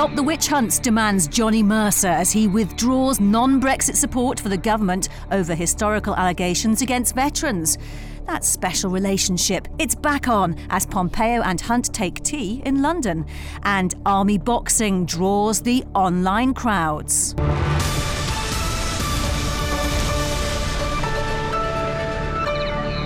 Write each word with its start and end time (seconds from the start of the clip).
Stop 0.00 0.16
the 0.16 0.22
witch 0.22 0.46
hunts, 0.48 0.78
demands 0.78 1.28
Johnny 1.28 1.62
Mercer 1.62 2.08
as 2.08 2.32
he 2.32 2.48
withdraws 2.48 3.20
non 3.20 3.60
Brexit 3.60 3.96
support 3.96 4.40
for 4.40 4.48
the 4.48 4.56
government 4.56 5.10
over 5.30 5.54
historical 5.54 6.16
allegations 6.16 6.80
against 6.80 7.14
veterans. 7.14 7.76
That 8.24 8.42
special 8.42 8.90
relationship, 8.90 9.68
it's 9.78 9.94
back 9.94 10.26
on 10.26 10.56
as 10.70 10.86
Pompeo 10.86 11.42
and 11.42 11.60
Hunt 11.60 11.92
take 11.92 12.22
tea 12.22 12.62
in 12.64 12.80
London. 12.80 13.26
And 13.64 13.94
army 14.06 14.38
boxing 14.38 15.04
draws 15.04 15.60
the 15.60 15.84
online 15.94 16.54
crowds. 16.54 17.34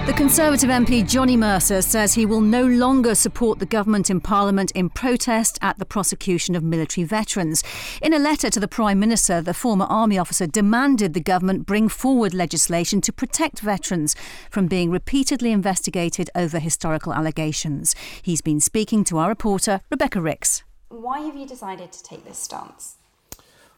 The 0.06 0.12
Conservative 0.12 0.68
MP 0.68 1.08
Johnny 1.08 1.34
Mercer 1.34 1.80
says 1.80 2.12
he 2.12 2.26
will 2.26 2.42
no 2.42 2.66
longer 2.66 3.14
support 3.14 3.58
the 3.58 3.64
government 3.64 4.10
in 4.10 4.20
Parliament 4.20 4.70
in 4.72 4.90
protest 4.90 5.58
at 5.62 5.78
the 5.78 5.86
prosecution 5.86 6.54
of 6.54 6.62
military 6.62 7.06
veterans. 7.06 7.64
In 8.02 8.12
a 8.12 8.18
letter 8.18 8.50
to 8.50 8.60
the 8.60 8.68
Prime 8.68 9.00
Minister, 9.00 9.40
the 9.40 9.54
former 9.54 9.86
army 9.86 10.18
officer 10.18 10.46
demanded 10.46 11.14
the 11.14 11.22
government 11.22 11.64
bring 11.64 11.88
forward 11.88 12.34
legislation 12.34 13.00
to 13.00 13.14
protect 13.14 13.60
veterans 13.60 14.14
from 14.50 14.66
being 14.66 14.90
repeatedly 14.90 15.52
investigated 15.52 16.28
over 16.34 16.58
historical 16.58 17.14
allegations. 17.14 17.94
He's 18.20 18.42
been 18.42 18.60
speaking 18.60 19.04
to 19.04 19.16
our 19.16 19.30
reporter, 19.30 19.80
Rebecca 19.90 20.20
Ricks. 20.20 20.64
Why 20.90 21.20
have 21.20 21.34
you 21.34 21.46
decided 21.46 21.92
to 21.92 22.02
take 22.02 22.26
this 22.26 22.36
stance? 22.36 22.96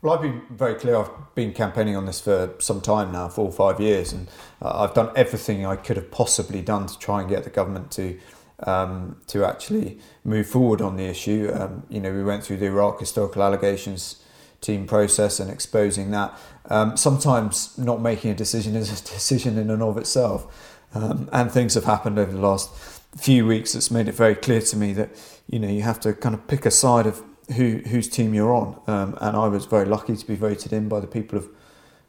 Well, 0.02 0.14
I've 0.14 0.22
been 0.22 0.42
very 0.50 0.74
clear. 0.74 0.96
I've 0.96 1.34
been 1.34 1.52
campaigning 1.52 1.96
on 1.96 2.04
this 2.04 2.20
for 2.20 2.54
some 2.58 2.80
time 2.80 3.12
now, 3.12 3.28
four 3.28 3.46
or 3.46 3.52
five 3.52 3.80
years, 3.80 4.12
and 4.12 4.28
uh, 4.60 4.82
I've 4.82 4.94
done 4.94 5.10
everything 5.16 5.64
I 5.64 5.76
could 5.76 5.96
have 5.96 6.10
possibly 6.10 6.60
done 6.60 6.86
to 6.86 6.98
try 6.98 7.20
and 7.20 7.28
get 7.28 7.44
the 7.44 7.50
government 7.50 7.90
to 7.92 8.18
um, 8.60 9.16
to 9.26 9.44
actually 9.44 9.98
move 10.24 10.46
forward 10.46 10.80
on 10.80 10.96
the 10.96 11.04
issue. 11.04 11.50
Um, 11.52 11.84
you 11.88 12.00
know, 12.00 12.12
we 12.12 12.22
went 12.22 12.44
through 12.44 12.58
the 12.58 12.66
Iraq 12.66 13.00
historical 13.00 13.42
allegations 13.42 14.22
team 14.60 14.86
process 14.86 15.40
and 15.40 15.50
exposing 15.50 16.10
that. 16.10 16.38
Um, 16.68 16.96
sometimes 16.96 17.76
not 17.78 18.00
making 18.00 18.30
a 18.30 18.34
decision 18.34 18.74
is 18.76 18.88
a 18.88 19.04
decision 19.14 19.56
in 19.58 19.70
and 19.70 19.82
of 19.82 19.96
itself, 19.96 20.84
um, 20.94 21.28
and 21.32 21.50
things 21.50 21.74
have 21.74 21.84
happened 21.84 22.18
over 22.18 22.32
the 22.32 22.40
last 22.40 22.70
few 23.16 23.46
weeks 23.46 23.72
that's 23.72 23.90
made 23.90 24.08
it 24.08 24.14
very 24.14 24.34
clear 24.34 24.60
to 24.60 24.76
me 24.76 24.92
that 24.92 25.08
you 25.48 25.58
know 25.58 25.68
you 25.68 25.80
have 25.80 25.98
to 26.00 26.12
kind 26.12 26.34
of 26.34 26.46
pick 26.48 26.66
a 26.66 26.70
side 26.70 27.06
of 27.06 27.22
who 27.54 27.78
whose 27.86 28.08
team 28.08 28.34
you're 28.34 28.54
on. 28.54 28.80
Um, 28.86 29.16
and 29.20 29.36
I 29.36 29.48
was 29.48 29.66
very 29.66 29.84
lucky 29.84 30.16
to 30.16 30.26
be 30.26 30.34
voted 30.34 30.72
in 30.72 30.88
by 30.88 31.00
the 31.00 31.06
people 31.06 31.38
of 31.38 31.48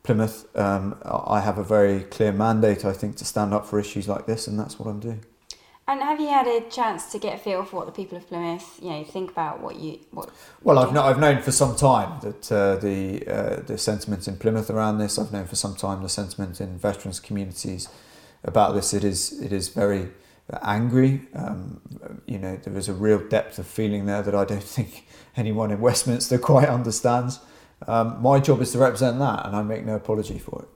Plymouth. 0.03 0.45
Um, 0.57 0.97
I 1.03 1.41
have 1.41 1.57
a 1.57 1.63
very 1.63 2.01
clear 2.01 2.31
mandate, 2.31 2.85
I 2.85 2.93
think, 2.93 3.17
to 3.17 3.25
stand 3.25 3.53
up 3.53 3.65
for 3.65 3.79
issues 3.79 4.07
like 4.07 4.25
this, 4.25 4.47
and 4.47 4.59
that's 4.59 4.79
what 4.79 4.89
I'm 4.89 4.99
doing. 4.99 5.23
And 5.89 6.01
have 6.01 6.19
you 6.19 6.27
had 6.27 6.47
a 6.47 6.61
chance 6.69 7.11
to 7.13 7.19
get 7.19 7.35
a 7.35 7.37
feel 7.37 7.63
for 7.63 7.77
what 7.77 7.85
the 7.85 7.93
people 7.93 8.17
of 8.17 8.27
Plymouth, 8.27 8.77
you 8.81 8.89
know, 8.89 9.05
think 9.05 9.31
about 9.31 9.61
what 9.61 9.77
you 9.77 9.99
what? 10.11 10.29
Well, 10.61 10.79
I've, 10.79 10.95
I've 10.97 11.19
known 11.19 11.41
for 11.41 11.53
some 11.53 11.77
time 11.77 12.19
that 12.21 12.51
uh, 12.51 12.75
the 12.75 13.25
uh, 13.25 13.61
the 13.61 13.77
sentiment 13.77 14.27
in 14.27 14.37
Plymouth 14.37 14.69
around 14.69 14.97
this. 14.97 15.17
I've 15.17 15.31
known 15.31 15.45
for 15.45 15.55
some 15.55 15.75
time 15.75 16.03
the 16.03 16.09
sentiment 16.09 16.59
in 16.59 16.77
veterans 16.77 17.21
communities 17.21 17.87
about 18.43 18.75
this. 18.75 18.93
It 18.93 19.05
is 19.05 19.39
it 19.41 19.53
is 19.53 19.69
very 19.69 20.09
angry. 20.61 21.21
Um, 21.33 21.81
you 22.25 22.37
know, 22.37 22.57
there 22.57 22.75
is 22.77 22.89
a 22.89 22.93
real 22.93 23.19
depth 23.19 23.59
of 23.59 23.67
feeling 23.67 24.05
there 24.05 24.21
that 24.21 24.35
I 24.35 24.45
don't 24.45 24.63
think 24.77 25.07
anyone 25.35 25.71
in 25.71 25.81
Westminster 25.81 26.37
quite 26.37 26.69
understands. 26.69 27.39
Um, 27.87 28.21
my 28.21 28.39
job 28.39 28.61
is 28.61 28.71
to 28.71 28.79
represent 28.79 29.19
that, 29.19 29.45
and 29.45 29.55
I 29.55 29.61
make 29.61 29.85
no 29.85 29.95
apology 29.95 30.39
for 30.39 30.63
it. 30.63 30.69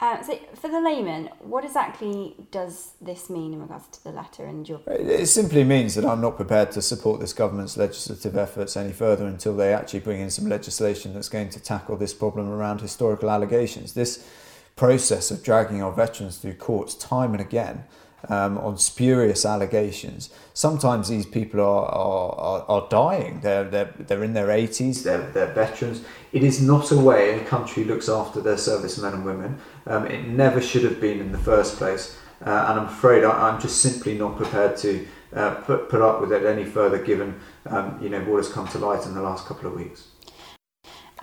Uh, 0.00 0.20
so, 0.20 0.36
for 0.56 0.68
the 0.68 0.80
layman, 0.80 1.26
what 1.38 1.64
exactly 1.64 2.34
does 2.50 2.94
this 3.00 3.30
mean 3.30 3.52
in 3.52 3.60
regards 3.60 3.86
to 3.86 4.02
the 4.02 4.10
letter 4.10 4.44
and 4.44 4.68
your? 4.68 4.80
It 4.88 5.26
simply 5.26 5.62
means 5.62 5.94
that 5.94 6.04
I'm 6.04 6.20
not 6.20 6.34
prepared 6.34 6.72
to 6.72 6.82
support 6.82 7.20
this 7.20 7.32
government's 7.32 7.76
legislative 7.76 8.36
efforts 8.36 8.76
any 8.76 8.92
further 8.92 9.26
until 9.26 9.56
they 9.56 9.72
actually 9.72 10.00
bring 10.00 10.20
in 10.20 10.30
some 10.30 10.48
legislation 10.48 11.14
that's 11.14 11.28
going 11.28 11.50
to 11.50 11.60
tackle 11.60 11.96
this 11.96 12.12
problem 12.12 12.48
around 12.48 12.80
historical 12.80 13.30
allegations. 13.30 13.92
This 13.92 14.28
process 14.74 15.30
of 15.30 15.44
dragging 15.44 15.80
our 15.80 15.92
veterans 15.92 16.38
through 16.38 16.54
courts 16.54 16.96
time 16.96 17.32
and 17.32 17.40
again 17.40 17.84
um, 18.28 18.58
on 18.58 18.78
spurious 18.78 19.44
allegations. 19.44 20.30
Sometimes 20.54 21.08
these 21.08 21.26
people 21.26 21.60
are, 21.60 21.86
are, 21.86 22.64
are, 22.68 22.88
dying. 22.88 23.40
They're, 23.40 23.64
they're, 23.64 23.92
they're 23.98 24.24
in 24.24 24.34
their 24.34 24.48
80s, 24.48 25.02
they're, 25.02 25.30
they're 25.30 25.52
veterans. 25.52 26.04
It 26.32 26.44
is 26.44 26.62
not 26.62 26.90
a 26.92 26.98
way 26.98 27.38
a 27.38 27.44
country 27.44 27.84
looks 27.84 28.08
after 28.08 28.40
their 28.40 28.58
servicemen 28.58 29.14
and 29.14 29.24
women. 29.24 29.58
Um, 29.86 30.06
it 30.06 30.26
never 30.26 30.60
should 30.60 30.84
have 30.84 31.00
been 31.00 31.20
in 31.20 31.32
the 31.32 31.38
first 31.38 31.76
place. 31.76 32.18
Uh, 32.44 32.66
and 32.68 32.80
I'm 32.80 32.86
afraid 32.86 33.24
I, 33.24 33.54
am 33.54 33.60
just 33.60 33.80
simply 33.80 34.18
not 34.18 34.36
prepared 34.36 34.76
to 34.78 35.06
uh, 35.32 35.54
put, 35.54 35.88
put 35.88 36.02
up 36.02 36.20
with 36.20 36.32
it 36.32 36.44
any 36.44 36.64
further 36.64 36.98
given 36.98 37.40
um, 37.66 37.98
you 38.02 38.08
know, 38.08 38.20
what 38.24 38.38
has 38.38 38.48
come 38.48 38.66
to 38.68 38.78
light 38.78 39.06
in 39.06 39.14
the 39.14 39.22
last 39.22 39.46
couple 39.46 39.68
of 39.68 39.74
weeks. 39.74 40.08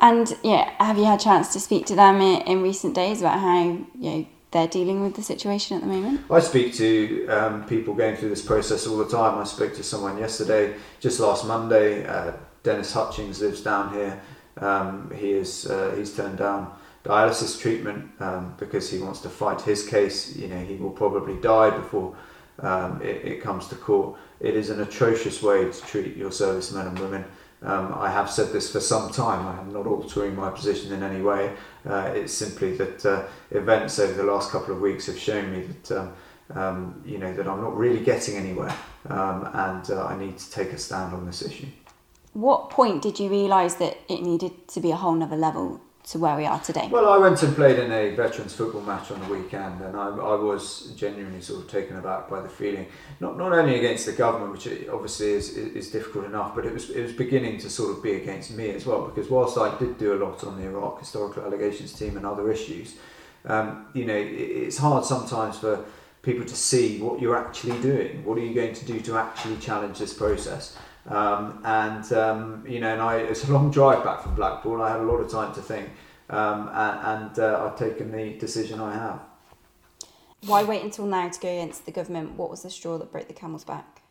And 0.01 0.33
yeah, 0.43 0.71
have 0.79 0.97
you 0.97 1.03
had 1.05 1.19
a 1.19 1.23
chance 1.23 1.51
to 1.53 1.59
speak 1.59 1.85
to 1.87 1.95
them 1.95 2.21
in, 2.21 2.41
in 2.43 2.63
recent 2.63 2.95
days 2.95 3.19
about 3.21 3.39
how 3.39 3.63
you 3.63 3.87
know 4.09 4.25
they're 4.51 4.67
dealing 4.67 5.01
with 5.01 5.15
the 5.15 5.21
situation 5.21 5.77
at 5.77 5.81
the 5.81 5.87
moment? 5.87 6.21
I 6.29 6.39
speak 6.39 6.73
to 6.75 7.27
um, 7.27 7.65
people 7.65 7.93
going 7.93 8.15
through 8.15 8.29
this 8.29 8.41
process 8.41 8.87
all 8.87 8.97
the 8.97 9.07
time. 9.07 9.37
I 9.37 9.43
spoke 9.43 9.75
to 9.75 9.83
someone 9.83 10.17
yesterday, 10.17 10.75
just 10.99 11.19
last 11.19 11.45
Monday. 11.45 12.05
Uh, 12.05 12.33
Dennis 12.63 12.93
Hutchings 12.93 13.41
lives 13.41 13.61
down 13.61 13.93
here. 13.93 14.21
Um, 14.57 15.11
he 15.15 15.31
is 15.31 15.67
uh, 15.67 15.93
he's 15.97 16.15
turned 16.15 16.37
down 16.37 16.73
dialysis 17.03 17.59
treatment 17.59 18.11
um, 18.19 18.55
because 18.57 18.89
he 18.91 18.99
wants 18.99 19.21
to 19.21 19.29
fight 19.29 19.61
his 19.61 19.87
case. 19.87 20.35
You 20.35 20.47
know, 20.47 20.59
he 20.59 20.75
will 20.75 20.91
probably 20.91 21.39
die 21.39 21.69
before 21.69 22.15
um, 22.59 23.01
it, 23.01 23.23
it 23.25 23.41
comes 23.41 23.67
to 23.67 23.75
court. 23.75 24.17
It 24.39 24.55
is 24.55 24.69
an 24.69 24.81
atrocious 24.81 25.41
way 25.41 25.65
to 25.71 25.81
treat 25.81 26.17
your 26.17 26.31
servicemen 26.31 26.87
and 26.87 26.99
women. 26.99 27.25
Um, 27.61 27.93
I 27.93 28.09
have 28.09 28.29
said 28.29 28.53
this 28.53 28.71
for 28.71 28.79
some 28.79 29.11
time. 29.11 29.45
I 29.45 29.59
am 29.59 29.73
not 29.73 29.85
altering 29.85 30.35
my 30.35 30.49
position 30.49 30.93
in 30.93 31.03
any 31.03 31.21
way. 31.21 31.53
Uh, 31.85 32.11
it's 32.15 32.33
simply 32.33 32.75
that 32.77 33.05
uh, 33.05 33.23
events 33.51 33.99
over 33.99 34.13
the 34.13 34.23
last 34.23 34.51
couple 34.51 34.73
of 34.73 34.81
weeks 34.81 35.07
have 35.07 35.19
shown 35.19 35.51
me 35.51 35.67
that 35.67 35.99
um, 35.99 36.13
um, 36.55 37.01
you 37.05 37.17
know 37.17 37.33
that 37.33 37.47
I'm 37.47 37.61
not 37.61 37.77
really 37.77 38.03
getting 38.03 38.35
anywhere, 38.35 38.73
um, 39.09 39.49
and 39.53 39.91
uh, 39.91 40.05
I 40.05 40.17
need 40.17 40.37
to 40.37 40.51
take 40.51 40.71
a 40.71 40.77
stand 40.77 41.13
on 41.13 41.25
this 41.25 41.41
issue. 41.41 41.67
What 42.33 42.69
point 42.69 43.01
did 43.01 43.19
you 43.19 43.29
realise 43.29 43.75
that 43.75 43.97
it 44.07 44.21
needed 44.21 44.67
to 44.69 44.79
be 44.79 44.91
a 44.91 44.95
whole 44.95 45.21
other 45.21 45.35
level 45.35 45.81
to 46.09 46.17
where 46.17 46.35
we 46.35 46.45
are 46.45 46.59
today? 46.59 46.87
Well, 46.91 47.07
I 47.07 47.17
went 47.17 47.43
and 47.43 47.55
played 47.55 47.77
in 47.77 47.91
a 47.91 48.15
veterans 48.15 48.55
football 48.55 48.81
match 48.81 49.11
on 49.11 49.19
the 49.21 49.27
weekend, 49.27 49.81
and 49.81 49.95
I, 49.95 50.07
I 50.07 50.35
was 50.35 50.91
genuinely 50.95 51.41
sort 51.41 51.63
of 51.63 51.69
taken 51.69 51.97
aback 51.97 52.27
by 52.27 52.41
the 52.41 52.49
feeling, 52.49 52.87
not 53.19 53.37
not 53.37 53.51
only 53.53 53.77
against 53.77 54.07
the 54.07 54.13
government, 54.13 54.51
which 54.51 54.67
obviously 54.89 55.31
is, 55.31 55.55
is 55.55 55.91
difficult 55.91 56.25
enough, 56.25 56.55
but 56.55 56.65
it 56.65 56.73
was 56.73 56.89
it 56.89 57.03
was 57.03 57.13
beginning 57.13 57.59
to 57.59 57.69
sort 57.69 57.95
of 57.95 58.01
be 58.01 58.13
against 58.13 58.51
me 58.51 58.71
as 58.71 58.87
well, 58.87 59.05
because 59.05 59.29
whilst 59.29 59.57
I 59.57 59.77
did 59.77 59.99
do 59.99 60.13
a 60.13 60.19
lot 60.23 60.43
on 60.43 60.57
the 60.59 60.65
Iraq 60.65 60.99
historical 60.99 61.43
allegations 61.43 61.93
team 61.93 62.17
and 62.17 62.25
other 62.25 62.51
issues, 62.51 62.95
um, 63.45 63.85
you 63.93 64.05
know, 64.05 64.15
it, 64.15 64.33
it's 64.33 64.77
hard 64.77 65.05
sometimes 65.05 65.59
for 65.59 65.85
people 66.23 66.45
to 66.45 66.55
see 66.55 66.99
what 66.99 67.21
you're 67.21 67.37
actually 67.37 67.79
doing. 67.81 68.25
What 68.25 68.37
are 68.39 68.41
you 68.41 68.55
going 68.55 68.73
to 68.73 68.85
do 68.85 68.99
to 69.01 69.17
actually 69.17 69.57
challenge 69.57 69.99
this 69.99 70.13
process? 70.13 70.75
Um, 71.07 71.61
and 71.63 72.13
um, 72.13 72.63
you 72.67 72.79
know, 72.79 72.91
and 72.91 73.01
I, 73.01 73.17
it's 73.17 73.47
a 73.47 73.51
long 73.51 73.71
drive 73.71 74.03
back 74.03 74.21
from 74.21 74.35
Blackpool. 74.35 74.81
I 74.81 74.91
had 74.91 74.99
a 74.99 75.03
lot 75.03 75.17
of 75.17 75.31
time 75.31 75.53
to 75.55 75.61
think, 75.61 75.89
um, 76.29 76.69
and, 76.73 77.23
and 77.23 77.39
uh, 77.39 77.65
I've 77.65 77.79
taken 77.79 78.11
the 78.11 78.33
decision 78.37 78.79
I 78.79 78.93
have. 78.93 79.19
Why 80.45 80.63
wait 80.63 80.83
until 80.83 81.05
now 81.05 81.27
to 81.29 81.39
go 81.39 81.49
against 81.49 81.85
the 81.85 81.91
government? 81.91 82.33
What 82.33 82.49
was 82.49 82.63
the 82.63 82.69
straw 82.69 82.97
that 82.97 83.11
broke 83.11 83.27
the 83.27 83.33
camel's 83.33 83.63
back? 83.63 84.01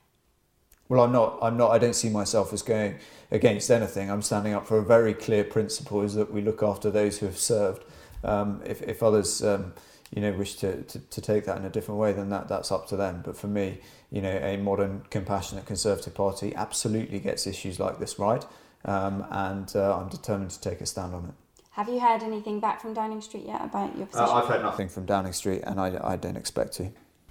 Well, 0.88 1.04
I'm 1.04 1.12
not. 1.12 1.38
I'm 1.42 1.56
not. 1.56 1.70
I 1.70 1.78
don't 1.78 1.94
see 1.94 2.08
myself 2.08 2.52
as 2.52 2.62
going 2.62 2.98
against 3.30 3.70
anything. 3.70 4.10
I'm 4.10 4.22
standing 4.22 4.54
up 4.54 4.66
for 4.66 4.78
a 4.78 4.84
very 4.84 5.14
clear 5.14 5.44
principle: 5.44 6.02
is 6.02 6.14
that 6.14 6.32
we 6.32 6.40
look 6.40 6.62
after 6.62 6.90
those 6.90 7.18
who 7.18 7.26
have 7.26 7.38
served. 7.38 7.84
Um, 8.24 8.62
if, 8.66 8.82
if 8.82 9.02
others 9.02 9.44
um, 9.44 9.74
you 10.14 10.22
know 10.22 10.32
wish 10.32 10.56
to, 10.56 10.82
to, 10.82 10.98
to, 10.98 11.20
take 11.20 11.44
that 11.44 11.58
in 11.58 11.64
a 11.64 11.70
different 11.70 12.00
way 12.00 12.12
then 12.12 12.30
that 12.30 12.48
that's 12.48 12.72
up 12.72 12.86
to 12.88 12.96
them 12.96 13.22
but 13.24 13.36
for 13.36 13.46
me 13.46 13.80
you 14.10 14.22
know 14.22 14.36
a 14.42 14.56
modern 14.56 15.02
compassionate 15.10 15.66
conservative 15.66 16.14
party 16.14 16.54
absolutely 16.54 17.18
gets 17.18 17.46
issues 17.46 17.78
like 17.78 17.98
this 17.98 18.18
right 18.18 18.44
um, 18.84 19.26
and 19.30 19.70
uh, 19.74 19.98
I'm 19.98 20.08
determined 20.08 20.50
to 20.52 20.60
take 20.60 20.80
a 20.80 20.86
stand 20.86 21.14
on 21.14 21.24
it. 21.26 21.34
Have 21.72 21.88
you 21.88 22.00
heard 22.00 22.22
anything 22.22 22.60
back 22.60 22.80
from 22.80 22.94
Downing 22.94 23.20
Street 23.20 23.44
yet 23.46 23.62
about 23.62 23.96
your 23.96 24.06
position? 24.06 24.28
Uh, 24.28 24.32
I've 24.32 24.46
heard 24.46 24.62
nothing. 24.62 24.88
From 24.88 25.06
Downing 25.06 25.32
Street 25.32 25.62
and 25.64 25.80
I, 25.80 25.98
I 26.02 26.16
don't 26.16 26.36
expect 26.36 26.72
to. 26.74 26.90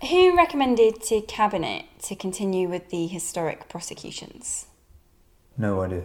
Who 0.10 0.38
recommended 0.38 1.02
to 1.04 1.22
cabinet 1.22 1.86
to 2.04 2.16
continue 2.16 2.70
with 2.70 2.90
the 2.90 3.08
historic 3.08 3.68
prosecutions? 3.68 4.68
No 5.58 5.82
idea. 5.82 6.04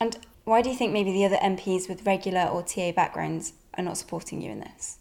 And 0.00 0.18
why 0.44 0.60
do 0.60 0.70
you 0.70 0.76
think 0.76 0.92
maybe 0.92 1.10
the 1.12 1.24
other 1.24 1.36
MPs 1.36 1.88
with 1.88 2.04
regular 2.06 2.42
or 2.42 2.62
TA 2.62 2.92
backgrounds 2.92 3.54
are 3.78 3.82
not 3.82 3.96
supporting 3.96 4.42
you 4.42 4.50
in 4.50 4.60
this 4.60 4.98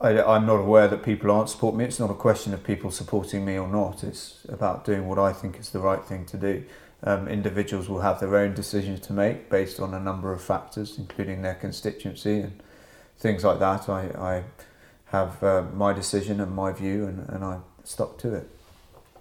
I, 0.00 0.22
I'm 0.22 0.46
not 0.46 0.56
aware 0.56 0.88
that 0.88 1.02
people 1.02 1.30
aren't 1.30 1.50
supporting 1.50 1.78
me. 1.78 1.84
It's 1.84 2.00
not 2.00 2.10
a 2.10 2.14
question 2.14 2.54
of 2.54 2.64
people 2.64 2.90
supporting 2.90 3.44
me 3.44 3.58
or 3.58 3.68
not. 3.68 4.02
It's 4.02 4.46
about 4.48 4.84
doing 4.84 5.06
what 5.06 5.18
I 5.18 5.32
think 5.32 5.58
is 5.58 5.70
the 5.70 5.80
right 5.80 6.02
thing 6.02 6.24
to 6.26 6.36
do. 6.36 6.64
um, 7.02 7.28
individuals 7.28 7.88
will 7.88 8.00
have 8.00 8.20
their 8.20 8.36
own 8.36 8.54
decisions 8.54 9.00
to 9.00 9.12
make 9.12 9.48
based 9.48 9.80
on 9.80 9.94
a 9.94 10.00
number 10.00 10.32
of 10.32 10.42
factors, 10.42 10.98
including 10.98 11.42
their 11.42 11.54
constituency 11.54 12.40
and 12.40 12.62
things 13.18 13.44
like 13.44 13.58
that. 13.58 13.88
I, 13.88 14.00
I 14.18 14.44
have 15.06 15.42
uh, 15.42 15.62
my 15.74 15.92
decision 15.92 16.40
and 16.40 16.54
my 16.54 16.72
view, 16.72 17.06
and, 17.06 17.28
and 17.28 17.44
I 17.44 17.58
stuck 17.84 18.18
to 18.18 18.34
it. 18.34 18.50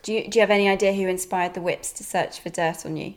Do 0.03 0.13
you, 0.13 0.29
do 0.29 0.39
you 0.39 0.41
have 0.41 0.51
any 0.51 0.69
idea 0.69 0.93
who 0.93 1.07
inspired 1.07 1.53
the 1.53 1.61
whips 1.61 1.91
to 1.93 2.03
search 2.03 2.39
for 2.39 2.49
dirt 2.49 2.85
on 2.85 2.97
you? 2.97 3.15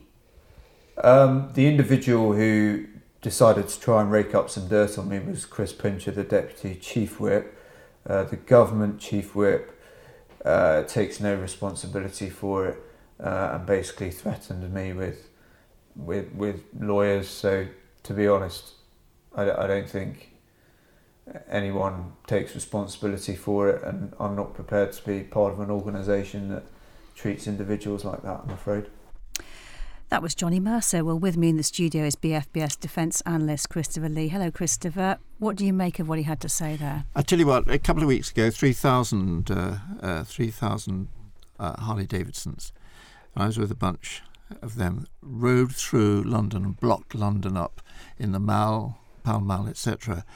Um, 1.03 1.51
the 1.55 1.67
individual 1.67 2.35
who 2.35 2.87
decided 3.23 3.69
to 3.69 3.81
try 3.81 4.03
and 4.03 4.11
rake 4.11 4.35
up 4.35 4.51
some 4.51 4.69
dirt 4.69 4.99
on 4.99 5.09
me 5.09 5.19
was 5.21 5.47
Chris 5.47 5.73
Pincher, 5.73 6.11
the 6.11 6.25
Deputy 6.25 6.75
Chief 6.75 7.19
Whip. 7.21 7.57
Uh, 8.05 8.25
the 8.25 8.37
government 8.37 8.99
Chief 8.99 9.35
Whip 9.35 9.81
uh, 10.45 10.83
takes 10.83 11.21
no 11.21 11.37
responsibility 11.37 12.29
for 12.29 12.67
it 12.67 12.79
uh, 13.23 13.53
and 13.55 13.65
basically 13.65 14.11
threatened 14.11 14.75
me 14.75 14.93
with, 14.93 15.29
with, 15.95 16.33
with 16.35 16.65
lawyers. 16.79 17.29
So, 17.29 17.69
to 18.03 18.13
be 18.13 18.27
honest, 18.27 18.73
I, 19.37 19.51
I 19.53 19.67
don't 19.69 19.89
think 19.89 20.33
anyone 21.49 22.15
takes 22.27 22.57
responsibility 22.57 23.37
for 23.37 23.69
it, 23.69 23.85
and 23.85 24.13
I'm 24.19 24.35
not 24.35 24.53
prepared 24.53 24.93
to 24.95 25.07
be 25.07 25.21
part 25.21 25.53
of 25.53 25.61
an 25.61 25.71
organisation 25.71 26.49
that 26.49 26.65
treats 27.15 27.47
individuals 27.47 28.05
like 28.05 28.23
that, 28.23 28.41
I'm 28.45 28.51
afraid. 28.51 28.87
That 30.13 30.21
was 30.21 30.35
Johnny 30.35 30.61
Mercer. 30.61 31.07
Well, 31.07 31.19
with 31.19 31.39
me 31.39 31.49
in 31.49 31.57
the 31.57 31.63
studio 31.63 32.05
is 32.05 32.17
BFBS 32.17 32.79
defence 32.79 33.23
analyst 33.23 33.71
Christopher 33.71 34.11
Lee. 34.11 34.29
Hello, 34.29 34.51
Christopher. 34.51 35.17
What 35.39 35.57
do 35.57 35.65
you 35.65 35.73
make 35.73 35.99
of 35.99 36.07
what 36.07 36.19
he 36.19 36.25
had 36.25 36.39
to 36.43 36.51
say 36.51 36.77
there? 36.77 37.07
I 37.17 37.23
tell 37.23 37.39
you 37.39 37.47
what, 37.47 37.67
a 37.71 37.79
couple 37.79 38.03
of 38.03 38.09
weeks 38.09 38.31
ago, 38.31 38.51
3,000 38.51 39.51
uh, 39.51 39.79
uh, 40.03 40.25
3, 40.25 40.53
uh, 41.59 41.81
Harley 41.81 42.05
Davidsons, 42.05 42.75
I 43.35 43.47
was 43.47 43.59
with 43.59 43.71
a 43.71 43.75
bunch 43.75 44.21
of 44.61 44.77
them, 44.77 45.07
rode 45.23 45.75
through 45.75 46.25
London 46.25 46.63
and 46.63 46.79
blocked 46.79 47.15
London 47.15 47.57
up 47.57 47.81
in 48.19 48.33
the 48.33 48.39
Mall, 48.39 48.99
Pall 49.25 49.41
Mall, 49.41 49.67
etc., 49.67 50.27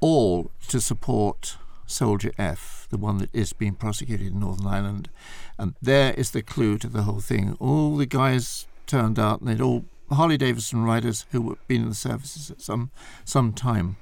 all 0.00 0.50
to 0.66 0.80
support 0.80 1.56
Soldier 1.86 2.32
F, 2.36 2.88
the 2.90 2.98
one 2.98 3.18
that 3.18 3.32
is 3.32 3.52
being 3.52 3.74
prosecuted 3.74 4.26
in 4.26 4.40
Northern 4.40 4.66
Ireland. 4.66 5.08
And 5.56 5.76
there 5.80 6.14
is 6.14 6.32
the 6.32 6.42
clue 6.42 6.78
to 6.78 6.88
the 6.88 7.02
whole 7.02 7.20
thing. 7.20 7.56
All 7.60 7.96
the 7.96 8.06
guys 8.06 8.66
turned 8.90 9.18
out, 9.18 9.40
and 9.40 9.48
they'd 9.48 9.60
all 9.60 9.84
Harley 10.10 10.36
Davidson 10.36 10.82
riders 10.82 11.26
who 11.30 11.50
had 11.50 11.66
been 11.68 11.82
in 11.82 11.88
the 11.90 11.94
services 11.94 12.50
at 12.50 12.60
some 12.60 12.90
some 13.24 13.52
time. 13.52 13.96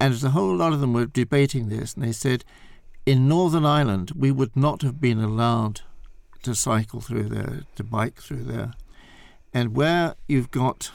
And 0.00 0.12
there's 0.12 0.24
a 0.24 0.30
whole 0.30 0.56
lot 0.56 0.72
of 0.72 0.80
them 0.80 0.92
were 0.92 1.06
debating 1.06 1.68
this, 1.68 1.94
and 1.94 2.02
they 2.02 2.12
said, 2.12 2.44
in 3.06 3.28
Northern 3.28 3.64
Ireland, 3.64 4.12
we 4.16 4.32
would 4.32 4.56
not 4.56 4.82
have 4.82 5.00
been 5.00 5.20
allowed 5.20 5.82
to 6.42 6.54
cycle 6.54 7.00
through 7.00 7.28
there, 7.28 7.62
to 7.76 7.84
bike 7.84 8.20
through 8.20 8.44
there. 8.44 8.72
And 9.54 9.76
where 9.76 10.16
you've 10.26 10.50
got 10.50 10.90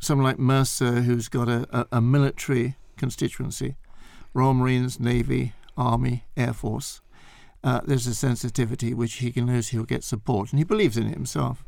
someone 0.00 0.24
like 0.24 0.38
Mercer, 0.38 1.02
who's 1.02 1.28
got 1.28 1.48
a, 1.48 1.66
a, 1.70 1.86
a 1.92 2.00
military 2.00 2.76
constituency, 2.96 3.76
Royal 4.34 4.54
Marines, 4.54 4.98
Navy, 4.98 5.52
Army, 5.76 6.24
Air 6.36 6.52
Force, 6.52 7.00
uh, 7.62 7.80
there's 7.84 8.06
a 8.06 8.14
sensitivity 8.14 8.94
which 8.94 9.14
he 9.14 9.32
knows 9.40 9.68
he'll 9.68 9.84
get 9.84 10.02
support, 10.02 10.50
and 10.50 10.58
he 10.58 10.64
believes 10.64 10.96
in 10.96 11.06
it 11.06 11.14
himself. 11.14 11.64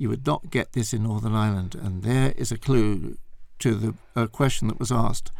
You 0.00 0.08
would 0.08 0.26
not 0.26 0.48
get 0.50 0.72
this 0.72 0.94
in 0.94 1.02
Northern 1.02 1.34
Ireland, 1.34 1.74
and 1.74 2.02
there 2.02 2.32
is 2.38 2.50
a 2.50 2.56
clue 2.56 3.18
to 3.58 3.74
the 3.74 3.94
uh, 4.16 4.28
question 4.28 4.66
that 4.68 4.78
was 4.78 4.90
asked: 4.90 5.30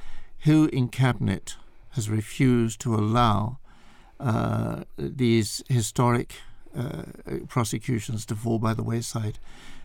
Who 0.40 0.66
in 0.66 0.88
cabinet 0.88 1.56
has 1.92 2.10
refused 2.10 2.78
to 2.82 2.94
allow 2.94 3.56
uh, 4.20 4.82
these 4.98 5.62
historic 5.70 6.34
uh, 6.76 7.04
prosecutions 7.48 8.26
to 8.26 8.36
fall 8.36 8.58
by 8.58 8.74
the 8.74 8.82
wayside? 8.82 9.38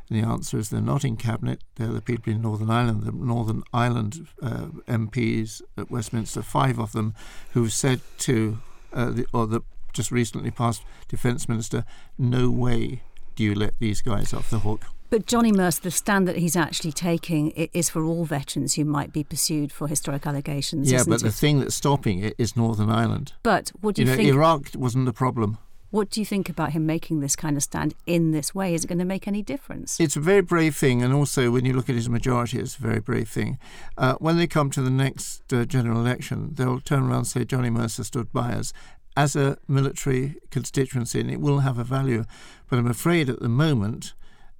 And 0.10 0.22
the 0.22 0.28
answer 0.28 0.58
is 0.58 0.70
they're 0.70 0.82
not 0.82 1.06
in 1.06 1.16
cabinet. 1.16 1.62
They're 1.76 1.88
the 1.88 2.02
people 2.02 2.34
in 2.34 2.42
Northern 2.42 2.70
Ireland, 2.70 3.04
the 3.04 3.14
Northern 3.14 3.64
Ireland 3.74 4.28
uh, 4.42 4.68
MPs 4.90 5.62
at 5.78 5.90
Westminster, 5.90 6.42
five 6.42 6.80
of 6.80 6.92
them, 6.92 7.16
who've 7.54 7.72
said 7.72 8.02
to 8.18 8.60
uh, 8.92 9.12
the, 9.12 9.26
or 9.32 9.48
the 9.48 9.62
just 9.94 10.12
recently 10.12 10.52
passed 10.52 10.84
defence 11.08 11.48
minister, 11.48 11.86
no 12.18 12.52
way 12.52 13.04
do 13.36 13.44
you 13.44 13.56
let 13.56 13.78
these 13.80 14.02
guys 14.02 14.34
off 14.34 14.50
the 14.50 14.60
hook? 14.60 14.86
But 15.10 15.28
Johnny 15.28 15.52
Mercer, 15.52 15.84
the 15.84 15.92
stand 15.92 16.28
that 16.28 16.38
he's 16.38 16.56
actually 16.56 16.92
taking 16.92 17.52
is 17.52 17.90
for 17.90 18.04
all 18.04 18.26
veterans 18.26 18.74
who 18.74 18.84
might 18.86 19.14
be 19.14 19.24
pursued 19.24 19.72
for 19.72 19.88
historic 19.88 20.26
allegations. 20.26 20.92
Yeah, 20.92 21.04
but 21.08 21.22
it? 21.22 21.24
the 21.24 21.32
thing 21.32 21.60
that's 21.60 21.76
stopping 21.76 22.20
it 22.20 22.34
is 22.38 22.58
Northern 22.58 22.90
Ireland. 22.90 23.34
But 23.44 23.72
what 23.82 23.96
do 23.96 24.02
you, 24.02 24.08
you 24.08 24.12
know, 24.12 24.18
think? 24.18 24.30
Iraq 24.30 24.72
wasn't 24.76 25.06
the 25.06 25.14
problem. 25.14 25.58
What 25.92 26.10
do 26.10 26.20
you 26.20 26.26
think 26.26 26.50
about 26.50 26.74
him 26.74 26.86
making 26.86 27.22
this 27.22 27.38
kind 27.38 27.56
of 27.56 27.64
stand 27.64 27.94
in 28.06 28.32
this 28.32 28.54
way? 28.54 28.74
Is 28.74 28.84
it 28.84 28.88
going 28.88 29.00
to 29.00 29.06
make 29.06 29.28
any 29.28 29.42
difference? 29.42 29.98
It's 30.00 30.18
a 30.18 30.20
very 30.20 30.42
brave 30.42 30.76
thing, 30.76 31.02
and 31.02 31.14
also 31.14 31.52
when 31.52 31.64
you 31.64 31.72
look 31.72 31.88
at 31.88 31.96
his 31.96 32.10
majority, 32.10 32.60
it's 32.60 32.76
a 32.76 32.82
very 32.82 33.00
brave 33.00 33.30
thing. 33.30 33.58
Uh, 33.98 34.16
when 34.16 34.36
they 34.36 34.48
come 34.48 34.70
to 34.72 34.82
the 34.82 34.90
next 34.90 35.54
uh, 35.54 35.64
general 35.64 36.02
election, 36.02 36.50
they'll 36.56 36.82
turn 36.82 37.04
around 37.04 37.20
and 37.20 37.28
say 37.28 37.46
Johnny 37.46 37.70
Mercer 37.70 38.04
stood 38.04 38.34
by 38.34 38.52
us 38.54 38.74
as 39.16 39.36
a 39.36 39.58
military 39.68 40.36
constituency, 40.52 41.22
and 41.22 41.32
it 41.32 41.40
will 41.40 41.60
have 41.60 41.78
a 41.78 41.84
value. 41.84 42.26
But 42.70 42.80
I'm 42.80 42.88
afraid 42.88 43.30
at 43.30 43.40
the 43.40 43.50
moment 43.50 44.14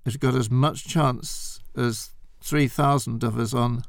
it's 0.06 0.18
got 0.18 0.36
as 0.36 0.52
much 0.52 0.86
chance 0.88 1.60
as 1.76 2.12
3,000 2.42 3.24
of 3.24 3.40
us 3.40 3.54
on 3.54 3.84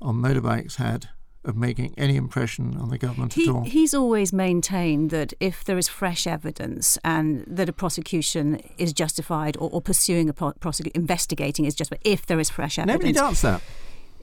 on 0.00 0.16
motorbikes 0.16 0.76
had 0.76 1.08
of 1.44 1.56
making 1.56 1.94
any 1.96 2.16
impression 2.16 2.76
on 2.76 2.88
the 2.88 2.98
government 2.98 3.34
he, 3.34 3.44
at 3.44 3.54
all. 3.54 3.64
He's 3.64 3.94
always 3.94 4.32
maintained 4.32 5.10
that 5.10 5.32
if 5.40 5.64
there 5.64 5.78
is 5.78 5.88
fresh 5.88 6.26
evidence 6.26 6.98
and 7.04 7.44
that 7.46 7.68
a 7.68 7.72
prosecution 7.72 8.60
is 8.78 8.92
justified 8.92 9.56
or, 9.56 9.68
or 9.70 9.80
pursuing 9.80 10.28
a 10.28 10.32
prosecution, 10.32 10.92
investigating 10.94 11.64
is 11.64 11.74
justified, 11.74 12.02
if 12.04 12.26
there 12.26 12.38
is 12.38 12.50
fresh 12.50 12.78
evidence. 12.78 13.00
Nobody 13.00 13.12
doubts 13.12 13.42
that. 13.42 13.60